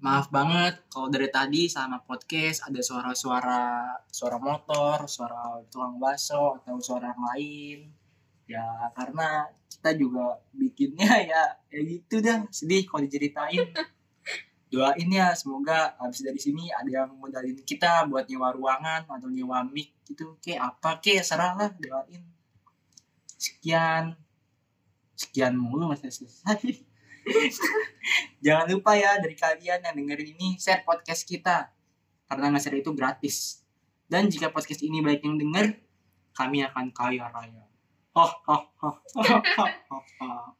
Maaf 0.00 0.32
banget 0.32 0.80
kalau 0.88 1.12
dari 1.12 1.28
tadi 1.28 1.68
sama 1.68 2.00
podcast 2.00 2.64
ada 2.64 2.80
suara-suara 2.80 3.92
suara 4.08 4.40
motor, 4.40 5.04
suara 5.04 5.60
tukang 5.68 6.00
bakso 6.00 6.56
atau 6.56 6.80
suara 6.80 7.12
yang 7.12 7.20
lain. 7.20 7.78
Ya 8.48 8.64
karena 8.96 9.44
kita 9.68 10.00
juga 10.00 10.40
bikinnya 10.56 11.20
ya 11.36 11.44
ya 11.68 11.80
gitu 11.84 12.24
dah 12.24 12.48
sedih 12.48 12.88
kalau 12.88 13.04
diceritain. 13.04 13.68
Doain 14.72 15.10
ya 15.12 15.36
semoga 15.36 15.92
habis 16.00 16.24
dari 16.24 16.40
sini 16.40 16.72
ada 16.72 17.04
yang 17.04 17.12
modalin 17.20 17.60
kita 17.60 18.08
buat 18.08 18.24
nyewa 18.24 18.56
ruangan 18.56 19.04
atau 19.04 19.28
nyewa 19.28 19.68
mic 19.68 19.92
gitu. 20.08 20.40
Kayak 20.40 20.80
apa 20.80 21.04
kayak 21.04 21.28
serah 21.28 21.60
lah 21.60 21.76
doain. 21.76 22.24
Sekian. 23.40 24.20
Sekian 25.16 25.56
mulu 25.56 25.88
masih 25.88 26.12
selesai. 26.12 26.60
Jangan 28.44 28.68
lupa 28.68 28.92
ya 29.00 29.16
dari 29.16 29.32
kalian 29.32 29.80
yang 29.80 29.96
dengerin 29.96 30.36
ini 30.36 30.60
share 30.60 30.84
podcast 30.84 31.24
kita 31.24 31.72
karena 32.28 32.52
nge-share 32.52 32.84
itu 32.84 32.92
gratis. 32.92 33.64
Dan 34.04 34.28
jika 34.28 34.52
podcast 34.52 34.84
ini 34.84 35.00
banyak 35.00 35.24
yang 35.24 35.40
denger, 35.40 35.80
kami 36.36 36.68
akan 36.68 36.92
kaya 36.92 37.32
raya. 37.32 37.64
Hoh 38.12 38.32
hoh 38.44 38.62
hoh 38.82 38.96
hoh 39.16 39.40
hoh 39.56 39.72
hoh, 39.88 40.04
hoh. 40.20 40.52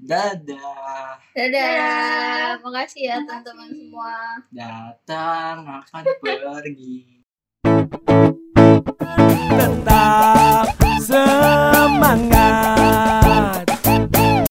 Dadah. 0.00 1.20
Dadah. 1.36 2.56
Makasih 2.64 3.04
ya 3.04 3.20
teman-teman 3.20 3.68
semua. 3.68 4.40
Datang 4.48 5.84
akan 5.84 6.04
pergi. 6.24 7.20
Tetap 9.60 10.79
semangat. 11.10 12.79